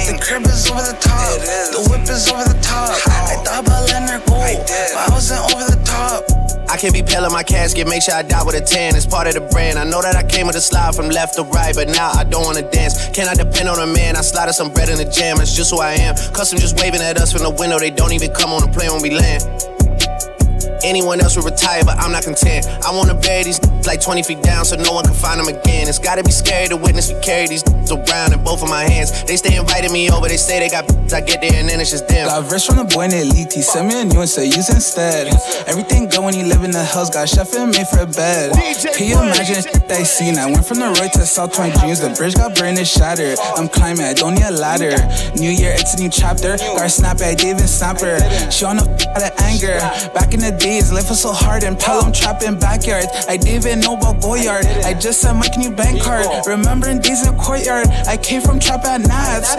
The 0.06 0.22
crib 0.22 0.46
is 0.46 0.70
over 0.70 0.86
the 0.86 0.94
top. 1.02 1.42
The 1.74 1.82
whip 1.90 2.06
is 2.06 2.30
over 2.30 2.46
the 2.46 2.54
top. 2.62 2.94
I 3.10 3.42
thought 3.42 3.66
about 3.66 3.90
letting 3.90 4.06
her 4.14 4.22
go, 4.22 4.38
but 4.38 5.02
I 5.02 5.10
wasn't 5.10 5.42
over 5.50 5.66
the 5.66 5.82
top. 5.82 6.22
I 6.70 6.78
can't 6.78 6.94
be 6.94 7.02
pale 7.02 7.26
in 7.26 7.34
my 7.34 7.42
casket, 7.42 7.90
make 7.90 8.04
sure 8.04 8.14
I 8.14 8.22
die 8.22 8.46
with 8.46 8.54
a 8.54 8.62
tan. 8.62 8.96
It's 8.96 9.10
part 9.10 9.26
of 9.26 9.34
the 9.34 9.42
brand. 9.50 9.80
I 9.82 9.84
know 9.84 10.06
that 10.06 10.14
I 10.14 10.22
came 10.22 10.46
with 10.46 10.58
a 10.58 10.62
slide 10.62 10.94
from 10.94 11.10
left 11.10 11.42
to 11.42 11.44
right, 11.50 11.74
but 11.74 11.90
now 11.90 12.12
I 12.14 12.24
don't 12.24 12.46
wanna 12.46 12.62
dance. 12.70 13.10
Can 13.18 13.28
I 13.28 13.34
depend 13.34 13.66
on 13.68 13.82
a 13.82 13.90
man? 13.90 14.16
I 14.16 14.22
slide 14.22 14.54
some 14.54 14.70
bread 14.70 14.90
in 14.94 15.02
the 15.02 15.10
jam, 15.10 15.42
it's 15.42 15.58
just 15.58 15.74
who 15.74 15.82
I 15.82 15.98
am. 15.98 16.14
Custom 16.38 16.60
just 16.60 16.78
waving 16.78 17.02
at 17.02 17.18
us 17.18 17.34
from 17.34 17.42
the 17.42 17.50
window, 17.50 17.80
they 17.80 17.90
don't 17.90 18.14
even 18.14 18.30
come 18.30 18.54
on 18.54 18.62
the 18.62 18.70
plane 18.70 18.94
when 18.94 19.02
we 19.02 19.10
land. 19.10 19.42
Anyone 20.86 21.18
else 21.18 21.36
would 21.36 21.50
retire, 21.50 21.82
but 21.82 21.98
I'm 21.98 22.12
not 22.12 22.22
content. 22.22 22.70
I 22.86 22.94
wanna 22.94 23.18
bury 23.18 23.42
these 23.42 23.58
like 23.90 24.02
20 24.02 24.22
feet 24.22 24.44
down 24.44 24.66
so 24.66 24.78
no 24.78 24.94
one 24.94 25.04
can 25.04 25.18
find 25.18 25.42
them 25.42 25.50
again. 25.50 25.90
It's 25.90 25.98
gotta 25.98 26.22
be 26.22 26.30
scary 26.30 26.70
to 26.70 26.78
witness 26.78 27.10
me 27.10 27.18
carry 27.26 27.48
these 27.48 27.65
around 27.92 28.34
in 28.34 28.44
both 28.44 28.62
of 28.62 28.70
my 28.70 28.84
hands. 28.84 29.24
They 29.24 29.38
stay 29.38 29.58
inviting 29.58 29.92
me 29.92 30.10
over, 30.10 30.28
they 30.28 30.38
say 30.38 30.60
they 30.60 30.70
got 30.70 30.86
I 31.14 31.22
get 31.22 31.42
there 31.42 31.54
and 31.54 31.70
then 31.70 31.80
it's 31.80 31.92
just 31.92 32.08
them. 32.08 32.28
Got 32.28 32.52
rich 32.52 32.66
from 32.66 32.78
the 32.78 32.84
boy 32.84 33.08
named 33.08 33.32
Elite. 33.32 33.52
Send 33.52 33.88
me 33.88 34.02
a 34.02 34.06
new 34.06 34.18
one, 34.18 34.28
say 34.28 34.46
use 34.46 34.70
instead. 34.70 35.28
Everything 35.68 36.10
good 36.10 36.24
when 36.24 36.34
you 36.34 36.46
live 36.46 36.64
in 36.64 36.72
the 36.72 36.84
hills. 36.84 37.10
Got 37.10 37.30
chef 37.30 37.54
and 37.54 37.72
made 37.72 37.88
for 37.88 38.02
a 38.02 38.10
bed. 38.10 38.58
Can 38.98 39.06
you 39.06 39.22
imagine 39.22 39.62
I 39.90 40.02
seen? 40.02 40.38
I 40.38 40.50
went 40.50 40.66
from 40.66 40.80
the 40.80 40.90
road 40.90 41.14
to 41.14 41.26
South 41.26 41.54
Point 41.54 41.76
Dreams. 41.76 42.02
The 42.02 42.10
bridge 42.10 42.34
got 42.36 42.56
burned 42.56 42.80
and 42.80 42.88
shattered. 42.88 43.38
I'm 43.56 43.70
climbing, 43.70 44.04
I 44.04 44.14
don't 44.14 44.34
need 44.34 44.50
a 44.50 44.52
ladder. 44.58 44.98
New 45.38 45.52
year, 45.52 45.78
it's 45.78 45.94
a 45.94 46.02
new 46.02 46.10
chapter. 46.10 46.58
Got 46.58 46.90
snap 46.90 47.22
at 47.22 47.38
Dave 47.38 47.62
and 47.62 47.70
Snapper. 47.70 48.18
She 48.50 48.66
on 48.66 48.78
the 48.78 48.88
f- 48.90 49.08
out 49.14 49.30
of 49.30 49.34
anger. 49.46 49.78
Back 50.18 50.34
in 50.34 50.40
the 50.40 50.52
days, 50.52 50.92
life 50.92 51.10
was 51.10 51.22
so 51.22 51.34
hard 51.34 51.64
and 51.64 51.78
Pelham 51.78 52.12
trapping 52.12 52.58
backyard. 52.58 53.06
I 53.30 53.38
didn't 53.38 53.62
even 53.62 53.80
know 53.80 53.94
about 53.94 54.22
Goyard. 54.22 54.66
I 54.84 54.98
just 54.98 55.22
said 55.22 55.34
my 55.34 55.48
new 55.58 55.70
bank 55.70 56.02
card. 56.02 56.26
Remembering 56.48 57.00
days 57.00 57.22
in 57.22 57.36
the 57.36 57.42
courtyard. 57.42 57.75
I 57.84 58.18
came 58.18 58.42
from 58.42 58.60
trap 58.60 58.86
at 58.86 59.02
nights. 59.02 59.56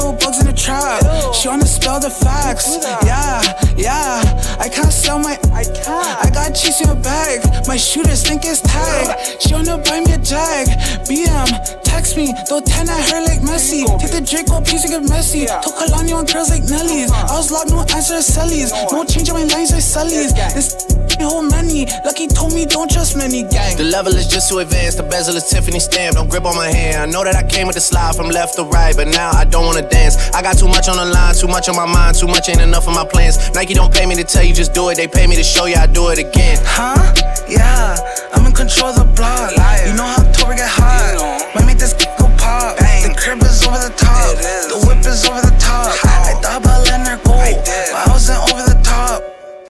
With 0.00 0.18
bugs 0.20 0.40
in 0.40 0.46
the 0.46 0.52
trap. 0.52 1.02
She 1.34 1.48
wanna 1.48 1.66
spell 1.66 2.00
the 2.00 2.10
facts. 2.10 2.78
Yeah, 3.04 3.42
yeah. 3.76 4.56
I 4.58 4.68
can't 4.68 4.92
sell 4.92 5.18
my. 5.18 5.38
I 5.52 5.64
can't. 5.64 6.24
I 6.24 6.30
got 6.32 6.54
cheese 6.54 6.80
in 6.80 6.88
a 6.88 6.94
bag. 6.94 7.44
My 7.66 7.76
shooters 7.76 8.22
think 8.22 8.44
it's 8.44 8.60
tight. 8.62 9.36
She 9.40 9.52
wanna 9.52 9.78
buy 9.78 10.00
me 10.00 10.12
a 10.12 10.18
jag. 10.18 10.68
BM, 11.06 11.82
text 11.84 12.16
me. 12.16 12.32
Throw 12.48 12.60
10 12.60 12.88
at 12.88 13.10
her 13.10 13.20
like 13.22 13.40
Messi. 13.40 13.84
Take 14.00 14.12
the 14.12 14.20
Draco 14.20 14.60
piece 14.60 14.84
and 14.84 14.92
get 14.92 15.08
messy. 15.08 15.46
Took 15.46 15.74
Kalani 15.76 16.14
on 16.14 16.24
girls 16.24 16.50
like 16.50 16.64
Nelly's. 16.64 17.10
I 17.12 17.36
was 17.36 17.50
locked, 17.50 17.70
no 17.70 17.80
answer 17.94 18.16
to 18.16 18.22
Sally's. 18.22 18.72
No 18.90 19.04
change 19.04 19.28
in 19.28 19.34
my 19.34 19.44
lines 19.44 19.72
like 19.72 19.82
Sully's. 19.82 20.32
This 20.54 20.89
whole 21.18 21.42
money. 21.42 21.86
Lucky 22.04 22.28
told 22.28 22.54
me 22.54 22.66
don't 22.66 22.90
trust 22.90 23.16
many 23.16 23.42
gang. 23.42 23.76
The 23.76 23.84
level 23.84 24.14
is 24.14 24.28
just 24.28 24.48
too 24.48 24.58
advanced. 24.58 24.98
The 24.98 25.02
bezel 25.02 25.34
is 25.34 25.48
Tiffany 25.48 25.80
stamp. 25.80 26.16
Don't 26.16 26.28
grip 26.28 26.44
on 26.44 26.56
my 26.56 26.68
hand. 26.68 27.02
I 27.02 27.06
know 27.06 27.24
that 27.24 27.34
I 27.34 27.42
came 27.42 27.66
with 27.66 27.76
the 27.76 27.80
slide 27.80 28.14
from 28.14 28.28
left 28.28 28.56
to 28.56 28.64
right, 28.64 28.94
but 28.94 29.08
now 29.08 29.30
I 29.30 29.44
don't 29.44 29.66
wanna 29.66 29.88
dance. 29.88 30.30
I 30.30 30.42
got 30.42 30.58
too 30.58 30.68
much 30.68 30.88
on 30.88 30.96
the 30.96 31.06
line, 31.06 31.34
too 31.34 31.48
much 31.48 31.68
on 31.68 31.76
my 31.76 31.86
mind, 31.86 32.16
too 32.16 32.28
much 32.28 32.48
ain't 32.48 32.60
enough 32.60 32.86
of 32.86 32.94
my 32.94 33.04
plans. 33.04 33.50
Nike 33.54 33.74
don't 33.74 33.92
pay 33.92 34.06
me 34.06 34.14
to 34.16 34.24
tell 34.24 34.44
you 34.44 34.54
just 34.54 34.74
do 34.74 34.88
it. 34.90 34.96
They 34.96 35.08
pay 35.08 35.26
me 35.26 35.36
to 35.36 35.44
show 35.44 35.66
you 35.66 35.76
I 35.76 35.86
do 35.86 36.08
it 36.08 36.18
again. 36.18 36.58
Huh? 36.62 36.98
Yeah, 37.48 37.98
I'm 38.32 38.46
in 38.46 38.52
control 38.52 38.90
of 38.90 38.96
the 38.96 39.08
block. 39.16 39.50
You 39.86 39.94
know 39.96 40.04
how 40.06 40.22
October 40.22 40.54
get 40.54 40.68
hot. 40.68 41.18
Might 41.54 41.66
make 41.66 41.78
this 41.78 41.94
go 41.94 42.28
pop. 42.38 42.76
The 42.76 43.14
crib 43.16 43.42
is 43.42 43.66
over 43.66 43.78
the 43.78 43.92
top. 43.96 44.36
The 44.70 44.78
whip 44.86 45.04
is 45.06 45.24
over 45.26 45.40
the 45.40 45.56
top. 45.58 45.96
I 46.04 46.38
thought 46.42 46.62
about 46.62 46.86
letting 46.86 47.06
her 47.06 47.18
go, 47.24 47.34
but 47.34 48.06
I 48.06 48.10